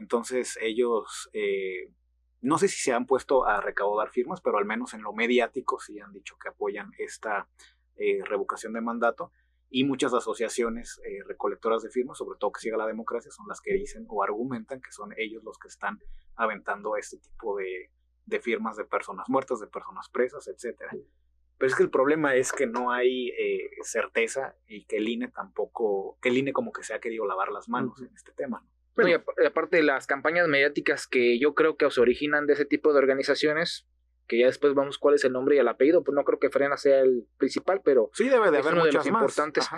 Entonces 0.00 0.58
ellos, 0.62 1.28
eh, 1.34 1.92
no 2.40 2.56
sé 2.56 2.68
si 2.68 2.80
se 2.80 2.92
han 2.94 3.04
puesto 3.04 3.44
a 3.44 3.60
recaudar 3.60 4.08
firmas, 4.08 4.40
pero 4.40 4.56
al 4.56 4.64
menos 4.64 4.94
en 4.94 5.02
lo 5.02 5.12
mediático 5.12 5.78
sí 5.78 6.00
han 6.00 6.12
dicho 6.12 6.36
que 6.42 6.48
apoyan 6.48 6.90
esta 6.98 7.46
eh, 7.96 8.24
revocación 8.24 8.72
de 8.72 8.80
mandato. 8.80 9.30
Y 9.68 9.84
muchas 9.84 10.14
asociaciones 10.14 11.00
eh, 11.04 11.22
recolectoras 11.28 11.82
de 11.82 11.90
firmas, 11.90 12.16
sobre 12.16 12.38
todo 12.38 12.50
que 12.50 12.62
siga 12.62 12.78
la 12.78 12.86
democracia, 12.86 13.30
son 13.30 13.46
las 13.46 13.60
que 13.60 13.74
dicen 13.74 14.06
o 14.08 14.24
argumentan 14.24 14.80
que 14.80 14.90
son 14.90 15.12
ellos 15.18 15.44
los 15.44 15.58
que 15.58 15.68
están 15.68 16.00
aventando 16.34 16.96
este 16.96 17.18
tipo 17.18 17.58
de, 17.58 17.90
de 18.24 18.40
firmas 18.40 18.78
de 18.78 18.86
personas 18.86 19.28
muertas, 19.28 19.60
de 19.60 19.66
personas 19.66 20.08
presas, 20.08 20.48
etcétera. 20.48 20.90
Pero 21.58 21.68
es 21.68 21.76
que 21.76 21.82
el 21.82 21.90
problema 21.90 22.34
es 22.34 22.52
que 22.52 22.66
no 22.66 22.90
hay 22.90 23.30
certeza 23.82 24.56
y 24.66 24.86
que 24.86 24.96
el 24.96 25.10
INE 25.10 25.28
tampoco, 25.28 26.18
que 26.22 26.30
el 26.30 26.38
INE 26.38 26.54
como 26.54 26.72
que 26.72 26.82
se 26.82 26.94
ha 26.94 27.00
querido 27.00 27.26
lavar 27.26 27.52
las 27.52 27.68
manos 27.68 28.00
en 28.00 28.12
este 28.14 28.32
tema. 28.32 28.64
¿no? 28.64 28.79
Y 28.98 29.12
aparte 29.46 29.78
de 29.78 29.82
las 29.82 30.06
campañas 30.06 30.48
mediáticas 30.48 31.06
que 31.06 31.38
yo 31.38 31.54
creo 31.54 31.76
que 31.76 31.90
se 31.90 32.00
originan 32.00 32.46
de 32.46 32.54
ese 32.54 32.64
tipo 32.64 32.92
de 32.92 32.98
organizaciones, 32.98 33.86
que 34.26 34.38
ya 34.38 34.46
después 34.46 34.74
vamos 34.74 34.98
cuál 34.98 35.14
es 35.14 35.24
el 35.24 35.32
nombre 35.32 35.56
y 35.56 35.58
el 35.58 35.68
apellido, 35.68 36.04
pues 36.04 36.14
no 36.14 36.24
creo 36.24 36.38
que 36.38 36.50
Frena 36.50 36.76
sea 36.76 37.00
el 37.00 37.26
principal, 37.38 37.80
pero 37.84 38.10
sí 38.14 38.28
debe 38.28 38.50
de 38.50 38.58
haber 38.58 38.74
uno 38.74 38.84
de 38.84 38.92
los 38.92 39.06
importantes. 39.06 39.68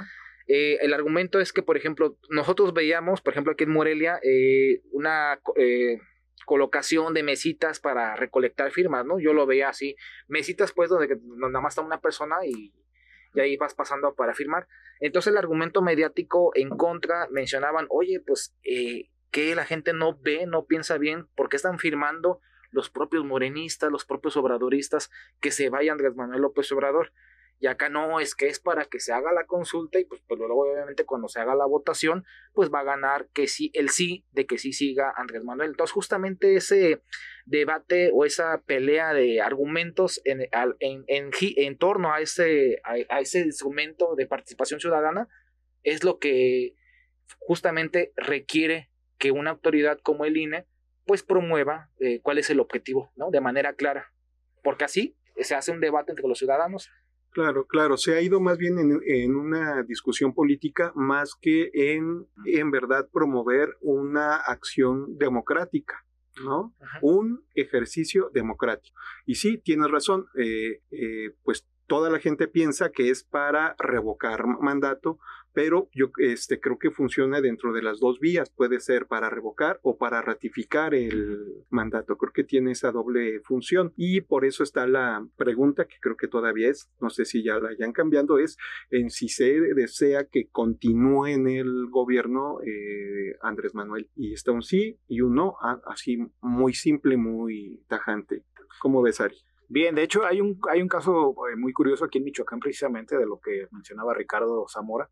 Eh, 0.48 0.78
el 0.80 0.92
argumento 0.92 1.40
es 1.40 1.52
que, 1.52 1.62
por 1.62 1.76
ejemplo, 1.76 2.18
nosotros 2.28 2.74
veíamos, 2.74 3.20
por 3.20 3.32
ejemplo, 3.32 3.52
aquí 3.52 3.64
en 3.64 3.70
Morelia, 3.70 4.18
eh, 4.22 4.82
una 4.90 5.40
eh, 5.56 6.00
colocación 6.44 7.14
de 7.14 7.22
mesitas 7.22 7.80
para 7.80 8.16
recolectar 8.16 8.70
firmas, 8.72 9.06
¿no? 9.06 9.20
Yo 9.20 9.32
lo 9.32 9.46
veía 9.46 9.68
así, 9.68 9.96
mesitas 10.28 10.72
pues 10.72 10.90
donde, 10.90 11.16
nada 11.36 11.60
más 11.60 11.72
está 11.72 11.82
una 11.82 12.00
persona 12.00 12.36
y, 12.44 12.72
y 13.34 13.40
ahí 13.40 13.56
vas 13.56 13.74
pasando 13.74 14.14
para 14.14 14.34
firmar. 14.34 14.68
Entonces 15.00 15.32
el 15.32 15.38
argumento 15.38 15.82
mediático 15.82 16.52
en 16.54 16.70
contra 16.70 17.28
mencionaban, 17.30 17.86
oye, 17.90 18.20
pues 18.20 18.54
eh, 18.62 19.10
que 19.30 19.54
la 19.54 19.64
gente 19.64 19.92
no 19.92 20.18
ve, 20.18 20.46
no 20.46 20.66
piensa 20.66 20.98
bien, 20.98 21.26
porque 21.34 21.56
están 21.56 21.78
firmando 21.78 22.40
los 22.70 22.90
propios 22.90 23.24
morenistas, 23.24 23.90
los 23.90 24.04
propios 24.04 24.36
obradoristas, 24.36 25.10
que 25.40 25.50
se 25.50 25.68
vaya 25.68 25.92
Andrés 25.92 26.14
Manuel 26.14 26.42
López 26.42 26.70
Obrador. 26.72 27.12
Y 27.58 27.68
acá 27.68 27.88
no, 27.88 28.18
es 28.18 28.34
que 28.34 28.48
es 28.48 28.58
para 28.58 28.86
que 28.86 28.98
se 28.98 29.12
haga 29.12 29.32
la 29.32 29.46
consulta 29.46 30.00
y 30.00 30.04
pues, 30.04 30.20
pues 30.26 30.36
luego 30.36 30.62
obviamente 30.62 31.04
cuando 31.04 31.28
se 31.28 31.38
haga 31.38 31.54
la 31.54 31.64
votación, 31.64 32.24
pues 32.54 32.70
va 32.74 32.80
a 32.80 32.84
ganar 32.84 33.28
que 33.32 33.46
sí, 33.46 33.70
el 33.74 33.88
sí 33.90 34.26
de 34.32 34.46
que 34.46 34.58
sí 34.58 34.72
siga 34.72 35.12
Andrés 35.16 35.44
Manuel. 35.44 35.70
Entonces 35.70 35.92
justamente 35.92 36.56
ese 36.56 37.02
debate 37.46 38.10
o 38.12 38.24
esa 38.24 38.62
pelea 38.62 39.12
de 39.14 39.40
argumentos 39.40 40.20
en, 40.24 40.48
en, 40.80 41.04
en, 41.08 41.78
torno 41.78 42.12
a 42.12 42.20
ese, 42.20 42.80
a, 42.84 43.20
ese 43.20 43.40
instrumento 43.40 44.14
de 44.16 44.26
participación 44.26 44.80
ciudadana 44.80 45.28
es 45.82 46.04
lo 46.04 46.18
que 46.18 46.74
justamente 47.38 48.12
requiere 48.16 48.90
que 49.18 49.30
una 49.30 49.50
autoridad 49.50 49.98
como 50.02 50.24
el 50.24 50.36
INE 50.36 50.66
pues 51.04 51.22
promueva 51.22 51.90
eh, 51.98 52.20
cuál 52.20 52.38
es 52.38 52.50
el 52.50 52.60
objetivo, 52.60 53.10
¿no? 53.16 53.30
De 53.30 53.40
manera 53.40 53.74
clara. 53.74 54.12
Porque 54.62 54.84
así 54.84 55.16
se 55.40 55.54
hace 55.54 55.72
un 55.72 55.80
debate 55.80 56.12
entre 56.12 56.28
los 56.28 56.38
ciudadanos 56.38 56.90
Claro, 57.32 57.66
claro, 57.66 57.96
se 57.96 58.14
ha 58.14 58.20
ido 58.20 58.40
más 58.40 58.58
bien 58.58 58.76
en, 58.78 59.34
una 59.34 59.82
discusión 59.84 60.34
política 60.34 60.92
más 60.94 61.34
que 61.40 61.70
en, 61.72 62.26
en 62.44 62.70
verdad, 62.70 63.08
promover 63.10 63.70
una 63.80 64.36
acción 64.36 65.16
democrática, 65.16 66.04
¿no? 66.44 66.74
Un 67.00 67.44
ejercicio 67.54 68.30
democrático. 68.32 68.96
Y 69.26 69.36
sí, 69.36 69.58
tienes 69.58 69.90
razón, 69.90 70.26
eh, 70.36 70.80
eh, 70.90 71.34
pues 71.42 71.66
toda 71.86 72.10
la 72.10 72.20
gente 72.20 72.48
piensa 72.48 72.90
que 72.90 73.10
es 73.10 73.24
para 73.24 73.74
revocar 73.78 74.46
mandato, 74.46 75.18
pero 75.52 75.88
yo 75.92 76.10
este, 76.18 76.60
creo 76.60 76.78
que 76.78 76.90
funciona 76.90 77.40
dentro 77.40 77.72
de 77.72 77.82
las 77.82 78.00
dos 78.00 78.20
vías, 78.20 78.50
puede 78.50 78.80
ser 78.80 79.06
para 79.06 79.30
revocar 79.30 79.78
o 79.82 79.96
para 79.96 80.22
ratificar 80.22 80.94
el 80.94 81.64
mandato, 81.70 82.16
creo 82.16 82.32
que 82.32 82.44
tiene 82.44 82.72
esa 82.72 82.92
doble 82.92 83.40
función 83.40 83.92
y 83.96 84.22
por 84.22 84.44
eso 84.44 84.62
está 84.62 84.86
la 84.86 85.26
pregunta 85.36 85.86
que 85.86 85.96
creo 86.00 86.16
que 86.16 86.28
todavía 86.28 86.68
es, 86.68 86.90
no 87.00 87.10
sé 87.10 87.24
si 87.24 87.42
ya 87.42 87.58
la 87.58 87.70
hayan 87.70 87.92
cambiando, 87.92 88.38
es 88.38 88.56
en 88.90 89.10
si 89.10 89.28
se 89.28 89.60
desea 89.74 90.24
que 90.24 90.48
continúe 90.48 91.26
en 91.26 91.48
el 91.48 91.86
gobierno 91.88 92.58
eh, 92.62 93.36
Andrés 93.42 93.74
Manuel 93.74 94.08
y 94.14 94.32
está 94.32 94.52
un 94.52 94.62
sí 94.62 94.98
y 95.08 95.20
un 95.20 95.34
no, 95.34 95.56
así 95.86 96.18
muy 96.40 96.74
simple, 96.74 97.16
muy 97.16 97.82
tajante. 97.88 98.44
¿Cómo 98.80 99.02
ves, 99.02 99.20
Ari? 99.20 99.36
Bien, 99.68 99.94
de 99.94 100.02
hecho 100.02 100.26
hay 100.26 100.40
un, 100.40 100.58
hay 100.70 100.82
un 100.82 100.88
caso 100.88 101.34
eh, 101.50 101.56
muy 101.56 101.72
curioso 101.72 102.04
aquí 102.04 102.18
en 102.18 102.24
Michoacán 102.24 102.60
precisamente 102.60 103.16
de 103.16 103.24
lo 103.24 103.40
que 103.40 103.68
mencionaba 103.70 104.12
Ricardo 104.12 104.66
Zamora. 104.68 105.08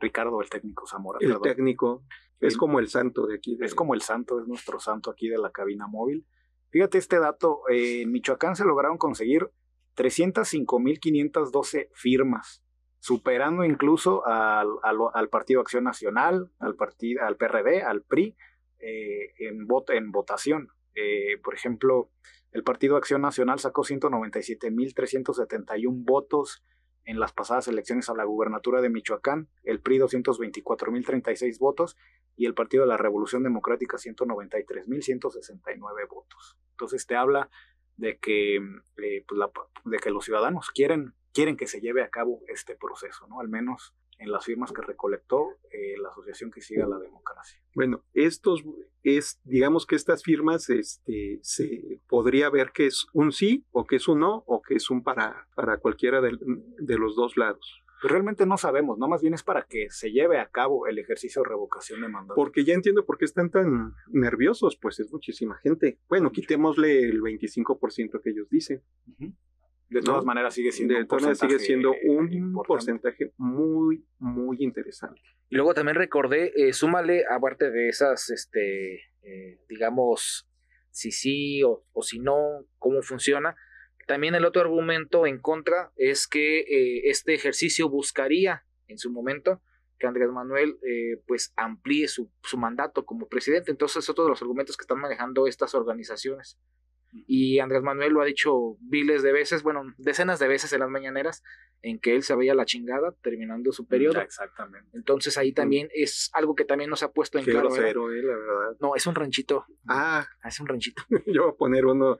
Ricardo, 0.00 0.40
el 0.40 0.48
técnico 0.48 0.86
Zamora. 0.86 1.18
El 1.20 1.40
técnico. 1.40 2.04
Es 2.40 2.56
como 2.56 2.78
el 2.78 2.88
santo 2.88 3.26
de 3.26 3.34
aquí. 3.36 3.58
Es 3.60 3.74
como 3.74 3.94
el 3.94 4.02
santo, 4.02 4.40
es 4.40 4.46
nuestro 4.46 4.78
santo 4.78 5.10
aquí 5.10 5.28
de 5.28 5.38
la 5.38 5.50
cabina 5.50 5.88
móvil. 5.88 6.24
Fíjate 6.70 6.98
este 6.98 7.18
dato, 7.18 7.62
eh, 7.70 8.02
en 8.02 8.12
Michoacán 8.12 8.54
se 8.54 8.64
lograron 8.64 8.98
conseguir 8.98 9.50
305.512 9.96 11.88
firmas, 11.92 12.62
superando 13.00 13.64
incluso 13.64 14.24
al, 14.26 14.68
al, 14.82 15.28
Partido 15.30 15.62
Acción 15.62 15.84
Nacional, 15.84 16.52
al, 16.58 16.76
partido, 16.76 17.24
al 17.24 17.36
PRD, 17.36 17.82
al 17.82 18.02
PRI, 18.02 18.36
eh, 18.78 19.32
en, 19.38 19.66
en 19.88 20.12
votación. 20.12 20.68
Eh, 20.94 21.38
por 21.42 21.54
ejemplo, 21.54 22.10
el 22.52 22.62
Partido 22.64 22.96
Acción 22.96 23.20
Nacional 23.22 23.58
sacó 23.58 23.82
197.371 23.82 26.04
votos, 26.04 26.62
en 27.08 27.18
las 27.18 27.32
pasadas 27.32 27.66
elecciones 27.68 28.10
a 28.10 28.14
la 28.14 28.24
gubernatura 28.24 28.82
de 28.82 28.90
Michoacán, 28.90 29.48
el 29.64 29.80
PRI 29.80 30.00
224.036 30.00 31.58
votos 31.58 31.96
y 32.36 32.44
el 32.44 32.52
Partido 32.52 32.82
de 32.82 32.90
la 32.90 32.98
Revolución 32.98 33.42
Democrática 33.42 33.96
193.169 33.96 36.06
votos. 36.06 36.58
Entonces 36.72 37.06
te 37.06 37.16
habla 37.16 37.48
de 37.96 38.18
que, 38.18 38.56
eh, 38.56 39.24
pues 39.26 39.40
de 39.86 39.96
que 39.96 40.10
los 40.10 40.26
ciudadanos 40.26 40.70
quieren, 40.70 41.14
quieren 41.32 41.56
que 41.56 41.66
se 41.66 41.80
lleve 41.80 42.02
a 42.02 42.10
cabo 42.10 42.42
este 42.46 42.76
proceso, 42.76 43.26
¿no? 43.26 43.40
Al 43.40 43.48
menos 43.48 43.94
en 44.18 44.32
las 44.32 44.44
firmas 44.44 44.72
que 44.72 44.82
recolectó 44.82 45.56
eh, 45.70 45.96
la 46.00 46.08
asociación 46.08 46.50
que 46.50 46.60
siga 46.60 46.86
la 46.86 46.98
democracia. 46.98 47.60
Bueno, 47.74 48.04
estos 48.14 48.64
es, 49.02 49.40
digamos 49.44 49.86
que 49.86 49.96
estas 49.96 50.22
firmas, 50.22 50.68
este, 50.70 51.38
se 51.42 52.00
podría 52.08 52.50
ver 52.50 52.72
que 52.72 52.86
es 52.86 53.06
un 53.12 53.32
sí 53.32 53.64
o 53.70 53.86
que 53.86 53.96
es 53.96 54.08
un 54.08 54.20
no 54.20 54.42
o 54.46 54.60
que 54.60 54.74
es 54.74 54.90
un 54.90 55.02
para, 55.02 55.48
para 55.54 55.78
cualquiera 55.78 56.20
de, 56.20 56.32
los 56.98 57.16
dos 57.16 57.36
lados. 57.36 57.84
Pues 58.00 58.12
realmente 58.12 58.46
no 58.46 58.56
sabemos, 58.56 58.96
no 58.98 59.08
más 59.08 59.22
bien 59.22 59.34
es 59.34 59.42
para 59.42 59.64
que 59.64 59.90
se 59.90 60.12
lleve 60.12 60.38
a 60.38 60.48
cabo 60.48 60.86
el 60.86 60.98
ejercicio 60.98 61.42
de 61.42 61.48
revocación 61.48 62.00
de 62.00 62.08
mandato. 62.08 62.36
Porque 62.36 62.64
ya 62.64 62.74
entiendo 62.74 63.04
por 63.04 63.18
qué 63.18 63.24
están 63.24 63.50
tan 63.50 63.94
nerviosos, 64.08 64.76
pues 64.80 65.00
es 65.00 65.12
muchísima 65.12 65.56
gente. 65.58 65.98
Bueno, 66.08 66.30
quitémosle 66.30 67.08
el 67.08 67.20
25% 67.20 68.20
que 68.22 68.30
ellos 68.30 68.48
dicen. 68.50 68.82
De 69.88 70.02
todas 70.02 70.24
maneras 70.24 70.54
sigue 70.54 70.70
siendo 70.70 70.98
un 70.98 71.06
porcentaje 71.06 71.52
sigue 71.52 71.58
siendo 71.58 71.94
un 72.04 72.62
porcentaje 72.66 73.32
muy 73.38 74.04
muy 74.18 74.58
interesante. 74.60 75.20
Y 75.50 75.56
luego 75.56 75.72
también 75.72 75.96
recordé, 75.96 76.52
eh, 76.56 76.72
súmale 76.72 77.24
aparte 77.30 77.70
de 77.70 77.88
esas, 77.88 78.28
este, 78.30 78.96
eh, 79.22 79.60
digamos, 79.68 80.46
si 80.90 81.10
sí 81.10 81.62
o, 81.62 81.84
si 82.02 82.18
no, 82.18 82.66
cómo 82.78 83.02
funciona. 83.02 83.56
También 84.06 84.34
el 84.34 84.44
otro 84.44 84.62
argumento 84.62 85.26
en 85.26 85.38
contra 85.40 85.92
es 85.96 86.26
que 86.26 86.60
eh, 86.60 87.08
este 87.08 87.34
ejercicio 87.34 87.88
buscaría 87.88 88.64
en 88.88 88.98
su 88.98 89.10
momento 89.10 89.62
que 89.98 90.06
Andrés 90.06 90.30
Manuel 90.30 90.78
pues 91.26 91.52
amplíe 91.56 92.06
su, 92.06 92.30
su 92.42 92.56
mandato 92.56 93.04
como 93.04 93.26
presidente. 93.26 93.72
Entonces 93.72 94.04
es 94.04 94.08
otro 94.08 94.24
de 94.24 94.30
los 94.30 94.40
argumentos 94.40 94.76
que 94.76 94.82
están 94.82 95.00
manejando 95.00 95.48
estas 95.48 95.74
organizaciones. 95.74 96.56
Y 97.12 97.58
Andrés 97.58 97.82
Manuel 97.82 98.12
lo 98.12 98.20
ha 98.20 98.24
dicho 98.24 98.76
miles 98.80 99.22
de 99.22 99.32
veces, 99.32 99.62
bueno, 99.62 99.82
decenas 99.96 100.38
de 100.38 100.48
veces 100.48 100.72
en 100.72 100.80
las 100.80 100.90
mañaneras, 100.90 101.42
en 101.82 101.98
que 101.98 102.14
él 102.14 102.22
se 102.22 102.34
veía 102.34 102.54
la 102.54 102.64
chingada 102.64 103.12
terminando 103.22 103.72
su 103.72 103.86
periodo. 103.86 104.20
Exactamente. 104.20 104.88
Entonces 104.92 105.38
ahí 105.38 105.52
también 105.52 105.88
es 105.94 106.30
algo 106.34 106.54
que 106.54 106.64
también 106.64 106.90
nos 106.90 107.02
ha 107.02 107.12
puesto 107.12 107.38
en 107.38 107.44
claro. 107.44 107.74
Eh, 107.74 108.22
la 108.22 108.36
verdad. 108.36 108.76
No, 108.80 108.94
es 108.94 109.06
un 109.06 109.14
ranchito. 109.14 109.64
Ah. 109.86 110.26
Es 110.44 110.60
un 110.60 110.66
ranchito. 110.66 111.02
Yo 111.26 111.44
voy 111.44 111.52
a 111.52 111.56
poner 111.56 111.86
uno 111.86 112.18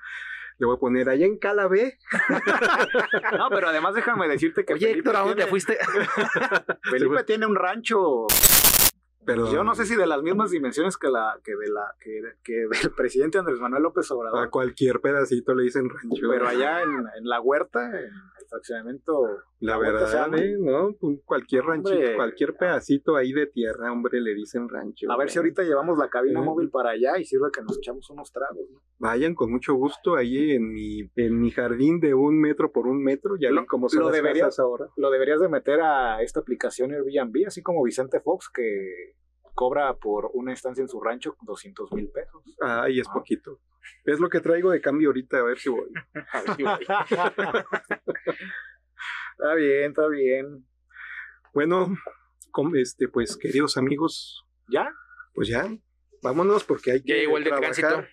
le 0.59 0.67
voy 0.67 0.77
a 0.77 0.81
poner 0.81 1.09
allá 1.09 1.25
en 1.25 1.39
Calabé. 1.39 1.99
no, 3.39 3.49
pero 3.49 3.69
además 3.69 3.95
déjame 3.95 4.27
decirte 4.27 4.65
que. 4.65 4.75
Oye, 4.75 4.91
Héctor, 4.91 5.17
¿a 5.17 5.21
dónde 5.21 5.47
fuiste? 5.47 5.79
Felipe 6.91 7.23
tiene 7.25 7.47
un 7.47 7.55
rancho 7.55 8.27
yo 9.37 9.65
no 9.65 9.75
sé 9.75 9.87
si 9.87 9.97
de 9.97 10.07
las 10.07 10.23
mismas 10.23 10.51
dimensiones 10.51 10.97
que 10.97 11.09
la 11.09 11.39
que 11.45 11.55
de 11.57 11.71
la 11.71 11.95
que, 12.01 12.53
del 12.53 12.71
presidente 12.97 13.39
Andrés 13.39 13.61
Manuel 13.61 13.83
López 13.83 14.11
Obrador. 14.11 14.45
A 14.45 14.51
cualquier 14.51 15.01
pedacito 15.01 15.55
le 15.55 15.65
dicen 15.65 15.89
rancho. 15.89 16.29
Pero 16.29 16.49
allá 16.49 16.83
en, 16.83 17.05
la 17.23 17.41
huerta, 17.41 17.87
en 17.87 18.11
fraccionamiento. 18.49 19.13
La, 19.61 19.79
verdad, 19.79 20.35
¿eh? 20.39 20.57
¿no? 20.59 20.97
Cualquier 21.25 21.65
ranchito, 21.65 22.17
cualquier 22.17 22.55
pedacito 22.57 23.17
ahí 23.17 23.33
de 23.33 23.47
tierra, 23.47 23.93
hombre, 23.93 24.21
le 24.21 24.35
dicen 24.35 24.69
rancho. 24.69 25.11
A 25.11 25.17
ver 25.17 25.31
si 25.31 25.39
ahorita 25.39 25.63
llevamos 25.63 25.99
la 25.99 26.09
cabina 26.09 26.41
móvil 26.41 26.71
para 26.71 26.91
allá 26.91 27.19
y 27.19 27.25
sirve 27.25 27.49
que 27.53 27.63
nos 27.63 27.79
echamos 27.79 28.09
unos 28.11 28.33
tragos. 28.33 28.67
Vayan 28.99 29.35
con 29.35 29.51
mucho 29.51 29.75
gusto 29.75 30.17
ahí 30.17 30.53
en 30.53 30.73
mi, 30.73 31.11
en 31.17 31.41
mi 31.41 31.51
jardín 31.51 32.01
de 32.01 32.15
un 32.15 32.41
metro 32.41 32.73
por 32.73 32.87
un 32.87 33.03
metro, 33.03 33.37
ya 33.37 33.51
lo, 33.51 33.67
como 33.67 33.89
son 33.89 34.01
lo 34.01 34.11
deberías, 34.11 34.59
ahora. 34.59 34.89
Lo 34.97 35.11
deberías 35.11 35.41
de 35.41 35.49
meter 35.49 35.81
a 35.81 36.23
esta 36.23 36.41
aplicación 36.41 36.93
Airbnb, 36.93 37.47
así 37.47 37.63
como 37.63 37.83
Vicente 37.83 38.21
Fox, 38.21 38.49
que 38.53 39.15
cobra 39.59 39.93
por 39.97 40.31
una 40.35 40.53
estancia 40.53 40.83
en 40.83 40.89
su 40.89 41.01
rancho 41.01 41.37
200 41.43 41.93
mil 41.93 42.09
pesos. 42.11 42.45
Ay, 42.61 43.01
es 43.01 43.09
poquito. 43.09 43.61
Es 44.05 44.21
lo 44.21 44.29
que 44.29 44.39
traigo 44.39 44.71
de 44.71 44.81
cambio 44.81 45.09
ahorita, 45.09 45.39
a 45.39 45.43
ver 45.43 45.59
si 45.59 45.69
voy. 45.69 45.91
está 49.33 49.55
bien, 49.57 49.91
está 49.91 50.07
bien. 50.07 50.65
Bueno, 51.53 51.93
este, 52.77 53.09
pues 53.09 53.37
queridos 53.37 53.77
amigos. 53.77 54.47
¿Ya? 54.69 54.95
Pues 55.35 55.49
ya, 55.49 55.69
vámonos 56.23 56.63
porque 56.63 56.93
hay 56.93 57.03
que 57.03 57.25
igual 57.25 57.43
de 57.43 57.51
trabajar. 57.51 58.09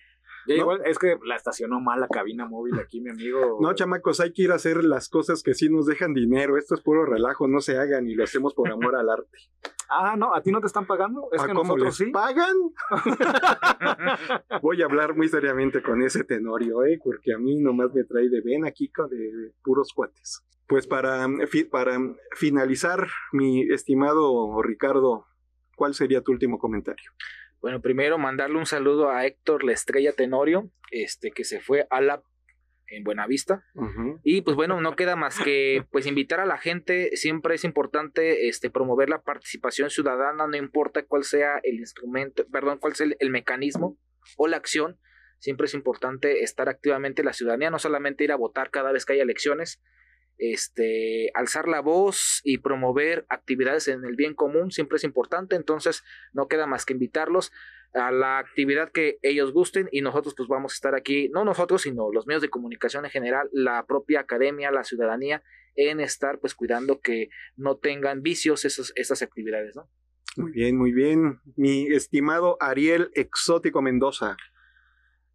Ya 0.46 0.54
igual, 0.54 0.82
es 0.84 0.98
que 0.98 1.18
la 1.24 1.36
estacionó 1.36 1.80
mal 1.80 2.00
la 2.00 2.08
cabina 2.08 2.46
móvil 2.46 2.78
aquí, 2.78 3.00
mi 3.00 3.10
amigo. 3.10 3.58
No, 3.60 3.74
chamacos, 3.74 4.20
hay 4.20 4.32
que 4.32 4.42
ir 4.42 4.52
a 4.52 4.56
hacer 4.56 4.84
las 4.84 5.08
cosas 5.08 5.42
que 5.42 5.54
sí 5.54 5.68
nos 5.68 5.86
dejan 5.86 6.14
dinero. 6.14 6.56
Esto 6.56 6.74
es 6.74 6.80
puro 6.80 7.04
relajo, 7.04 7.48
no 7.48 7.60
se 7.60 7.78
hagan 7.78 8.06
y 8.06 8.14
lo 8.14 8.24
hacemos 8.24 8.54
por 8.54 8.70
amor 8.70 8.96
al 8.96 9.10
arte. 9.10 9.38
Ah, 9.88 10.16
no, 10.16 10.34
¿a 10.34 10.42
ti 10.42 10.50
no 10.50 10.60
te 10.60 10.66
están 10.66 10.84
pagando? 10.84 11.28
Es 11.30 11.40
que 11.40 11.54
nosotros 11.54 11.96
sí. 11.96 12.06
¿Pagan? 12.06 12.56
Voy 14.60 14.82
a 14.82 14.86
hablar 14.86 15.14
muy 15.14 15.28
seriamente 15.28 15.80
con 15.80 16.02
ese 16.02 16.24
tenorio, 16.24 16.84
¿eh? 16.84 16.98
Porque 17.02 17.32
a 17.32 17.38
mí 17.38 17.60
nomás 17.60 17.94
me 17.94 18.02
trae 18.02 18.28
de 18.28 18.40
ven 18.40 18.66
aquí 18.66 18.90
de 19.08 19.52
puros 19.62 19.92
cuates. 19.94 20.42
Pues 20.66 20.88
para, 20.88 21.28
para 21.70 21.98
finalizar, 22.34 23.06
mi 23.30 23.62
estimado 23.72 24.60
Ricardo, 24.60 25.26
¿cuál 25.76 25.94
sería 25.94 26.20
tu 26.20 26.32
último 26.32 26.58
comentario? 26.58 27.12
Bueno, 27.60 27.80
primero 27.80 28.18
mandarle 28.18 28.58
un 28.58 28.66
saludo 28.66 29.10
a 29.10 29.26
Héctor 29.26 29.64
La 29.64 29.72
Estrella 29.72 30.12
Tenorio, 30.12 30.70
este 30.90 31.30
que 31.30 31.44
se 31.44 31.60
fue 31.60 31.86
a 31.90 32.00
la 32.00 32.22
en 32.88 33.04
Buenavista. 33.04 33.64
Y 34.22 34.42
pues 34.42 34.56
bueno, 34.56 34.80
no 34.80 34.96
queda 34.96 35.16
más 35.16 35.38
que 35.38 35.84
pues 35.90 36.06
invitar 36.06 36.40
a 36.40 36.46
la 36.46 36.58
gente, 36.58 37.16
siempre 37.16 37.54
es 37.54 37.64
importante 37.64 38.48
este 38.48 38.70
promover 38.70 39.08
la 39.08 39.22
participación 39.22 39.90
ciudadana, 39.90 40.46
no 40.46 40.56
importa 40.56 41.04
cuál 41.04 41.24
sea 41.24 41.58
el 41.62 41.76
instrumento, 41.76 42.46
perdón, 42.50 42.78
cuál 42.78 42.94
sea 42.94 43.08
el, 43.18 43.30
mecanismo 43.30 43.98
o 44.36 44.48
la 44.48 44.56
acción, 44.56 44.98
siempre 45.38 45.66
es 45.66 45.74
importante 45.74 46.42
estar 46.42 46.68
activamente 46.68 47.24
la 47.24 47.32
ciudadanía, 47.32 47.70
no 47.70 47.78
solamente 47.78 48.24
ir 48.24 48.32
a 48.32 48.36
votar 48.36 48.70
cada 48.70 48.92
vez 48.92 49.04
que 49.04 49.14
hay 49.14 49.20
elecciones, 49.20 49.82
este, 50.38 51.30
alzar 51.34 51.68
la 51.68 51.80
voz 51.80 52.40
y 52.44 52.58
promover 52.58 53.26
actividades 53.28 53.88
en 53.88 54.04
el 54.04 54.16
bien 54.16 54.34
común 54.34 54.70
siempre 54.70 54.96
es 54.96 55.04
importante, 55.04 55.56
entonces 55.56 56.04
no 56.32 56.48
queda 56.48 56.66
más 56.66 56.84
que 56.84 56.92
invitarlos 56.92 57.52
a 57.94 58.10
la 58.10 58.38
actividad 58.38 58.92
que 58.92 59.18
ellos 59.22 59.52
gusten 59.52 59.88
y 59.90 60.02
nosotros 60.02 60.34
pues 60.36 60.48
vamos 60.48 60.72
a 60.72 60.76
estar 60.76 60.94
aquí, 60.94 61.28
no 61.30 61.44
nosotros, 61.44 61.82
sino 61.82 62.12
los 62.12 62.26
medios 62.26 62.42
de 62.42 62.50
comunicación 62.50 63.04
en 63.04 63.10
general, 63.10 63.48
la 63.52 63.86
propia 63.86 64.20
academia, 64.20 64.70
la 64.70 64.84
ciudadanía, 64.84 65.42
en 65.76 66.00
estar 66.00 66.38
pues 66.38 66.54
cuidando 66.54 67.00
que 67.00 67.28
no 67.56 67.76
tengan 67.76 68.22
vicios 68.22 68.64
esas 68.64 69.22
actividades. 69.22 69.76
Muy 70.36 70.52
bien, 70.52 70.76
muy 70.76 70.92
bien. 70.92 71.40
Mi 71.56 71.86
estimado 71.86 72.56
Ariel 72.60 73.10
Exótico 73.14 73.80
Mendoza. 73.80 74.36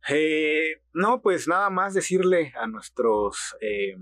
Eh, 0.09 0.81
no, 0.93 1.21
pues 1.21 1.47
nada 1.47 1.69
más 1.69 1.93
decirle 1.93 2.53
a 2.55 2.67
nuestros 2.67 3.55
eh, 3.61 3.97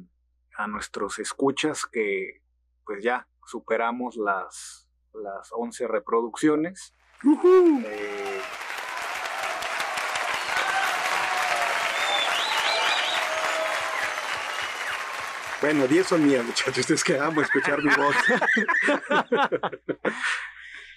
a 0.59 0.67
nuestros 0.67 1.19
escuchas 1.19 1.85
que 1.85 2.41
pues 2.85 3.01
ya 3.01 3.27
superamos 3.45 4.17
las, 4.17 4.89
las 5.13 5.49
11 5.53 5.87
reproducciones. 5.87 6.93
Eh, 7.85 8.41
bueno, 15.61 15.87
10 15.87 16.07
son 16.07 16.27
mías, 16.27 16.45
muchachos. 16.45 16.91
Es 16.91 17.03
que 17.05 17.17
amo 17.17 17.41
escuchar 17.41 17.81
mi 17.81 17.91
voz. 17.95 18.15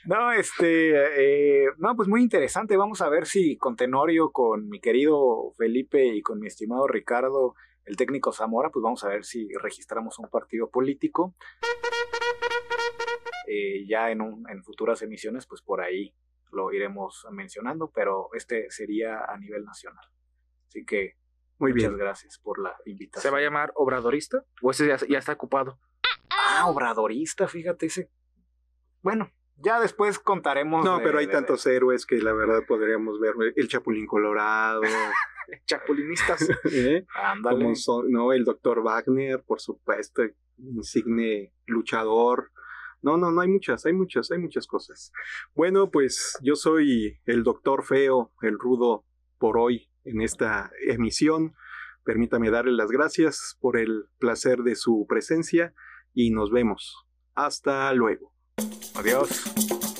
no, 0.07 0.33
este, 0.33 1.67
eh, 1.67 1.69
no, 1.79 1.95
pues 1.95 2.09
muy 2.09 2.23
interesante. 2.23 2.77
Vamos 2.77 3.01
a 3.01 3.09
ver 3.09 3.27
si 3.27 3.57
con 3.59 3.77
Tenorio, 3.77 4.33
con 4.33 4.69
mi 4.69 4.81
querido 4.81 5.53
Felipe 5.57 6.05
y 6.05 6.21
con 6.21 6.41
mi 6.41 6.49
estimado 6.49 6.89
Ricardo 6.89 7.55
el 7.85 7.97
técnico 7.97 8.33
Zamora, 8.33 8.71
pues 8.71 8.83
vamos 8.83 9.05
a 9.05 9.09
ver 9.09 9.25
si 9.25 9.49
registramos 9.61 10.19
un 10.19 10.29
partido 10.29 10.71
político. 10.71 11.35
Eh, 13.47 13.87
ya 13.87 14.11
en, 14.11 14.21
en 14.49 14.63
futuras 14.63 15.03
emisiones, 15.03 15.47
pues 15.47 15.63
por 15.63 15.81
ahí 15.81 16.15
lo 16.53 16.73
iremos 16.73 17.27
mencionando, 17.31 17.91
pero 17.91 18.29
este 18.35 18.71
sería 18.71 19.25
a 19.25 19.37
nivel 19.39 19.65
nacional. 19.65 20.05
Así 20.69 20.85
que 20.85 21.17
Muy 21.59 21.73
muchas 21.73 21.97
gracias 21.97 22.39
por 22.39 22.59
la 22.59 22.77
invitación. 22.87 23.23
¿Se 23.23 23.31
va 23.31 23.39
a 23.39 23.43
llamar 23.43 23.73
Obradorista? 23.75 24.45
¿O 24.63 24.71
ese 24.71 24.87
ya, 24.87 24.97
ya 25.09 25.19
está 25.19 25.33
ocupado? 25.33 25.79
Ah, 26.31 26.67
Obradorista, 26.69 27.49
fíjate 27.49 27.87
ese. 27.87 28.11
Bueno, 29.03 29.33
ya 29.57 29.81
después 29.81 30.19
contaremos. 30.19 30.85
No, 30.85 31.01
pero 31.03 31.19
hay 31.19 31.27
tantos 31.27 31.67
héroes 31.67 32.07
que 32.07 32.17
la 32.17 32.33
verdad 32.33 32.63
podríamos 32.67 33.21
ver. 33.21 33.35
El 33.57 33.69
Chapulín 33.69 34.07
Colorado. 34.07 34.83
Chapulinistas. 35.67 36.49
¿Eh? 36.73 37.07
Como 37.43 37.73
no, 38.09 38.33
el 38.33 38.45
doctor 38.45 38.83
Wagner, 38.83 39.43
por 39.43 39.61
supuesto, 39.61 40.23
insigne 40.59 41.53
luchador. 41.67 42.51
No, 43.03 43.17
no, 43.17 43.33
no 43.33 43.41
hay 43.41 43.49
muchas, 43.49 43.85
hay 43.85 43.93
muchas, 43.93 44.31
hay 44.31 44.39
muchas 44.39 44.67
cosas. 44.67 45.13
Bueno, 45.55 45.91
pues 45.91 46.39
yo 46.41 46.55
soy 46.55 47.21
el 47.27 47.43
doctor 47.43 47.85
feo, 47.85 48.33
el 48.43 48.59
rudo 48.59 49.05
por 49.39 49.59
hoy 49.59 49.91
en 50.05 50.21
esta 50.21 50.71
emisión. 50.87 51.55
Permítame 52.05 52.51
darle 52.51 52.73
las 52.73 52.91
gracias 52.91 53.57
por 53.61 53.77
el 53.77 54.07
placer 54.19 54.59
de 54.59 54.77
su 54.77 55.07
presencia 55.09 55.75
y 56.15 56.31
nos 56.31 56.51
vemos. 56.51 57.07
Hasta 57.35 57.93
luego. 57.93 58.33
Adiós. 58.95 59.92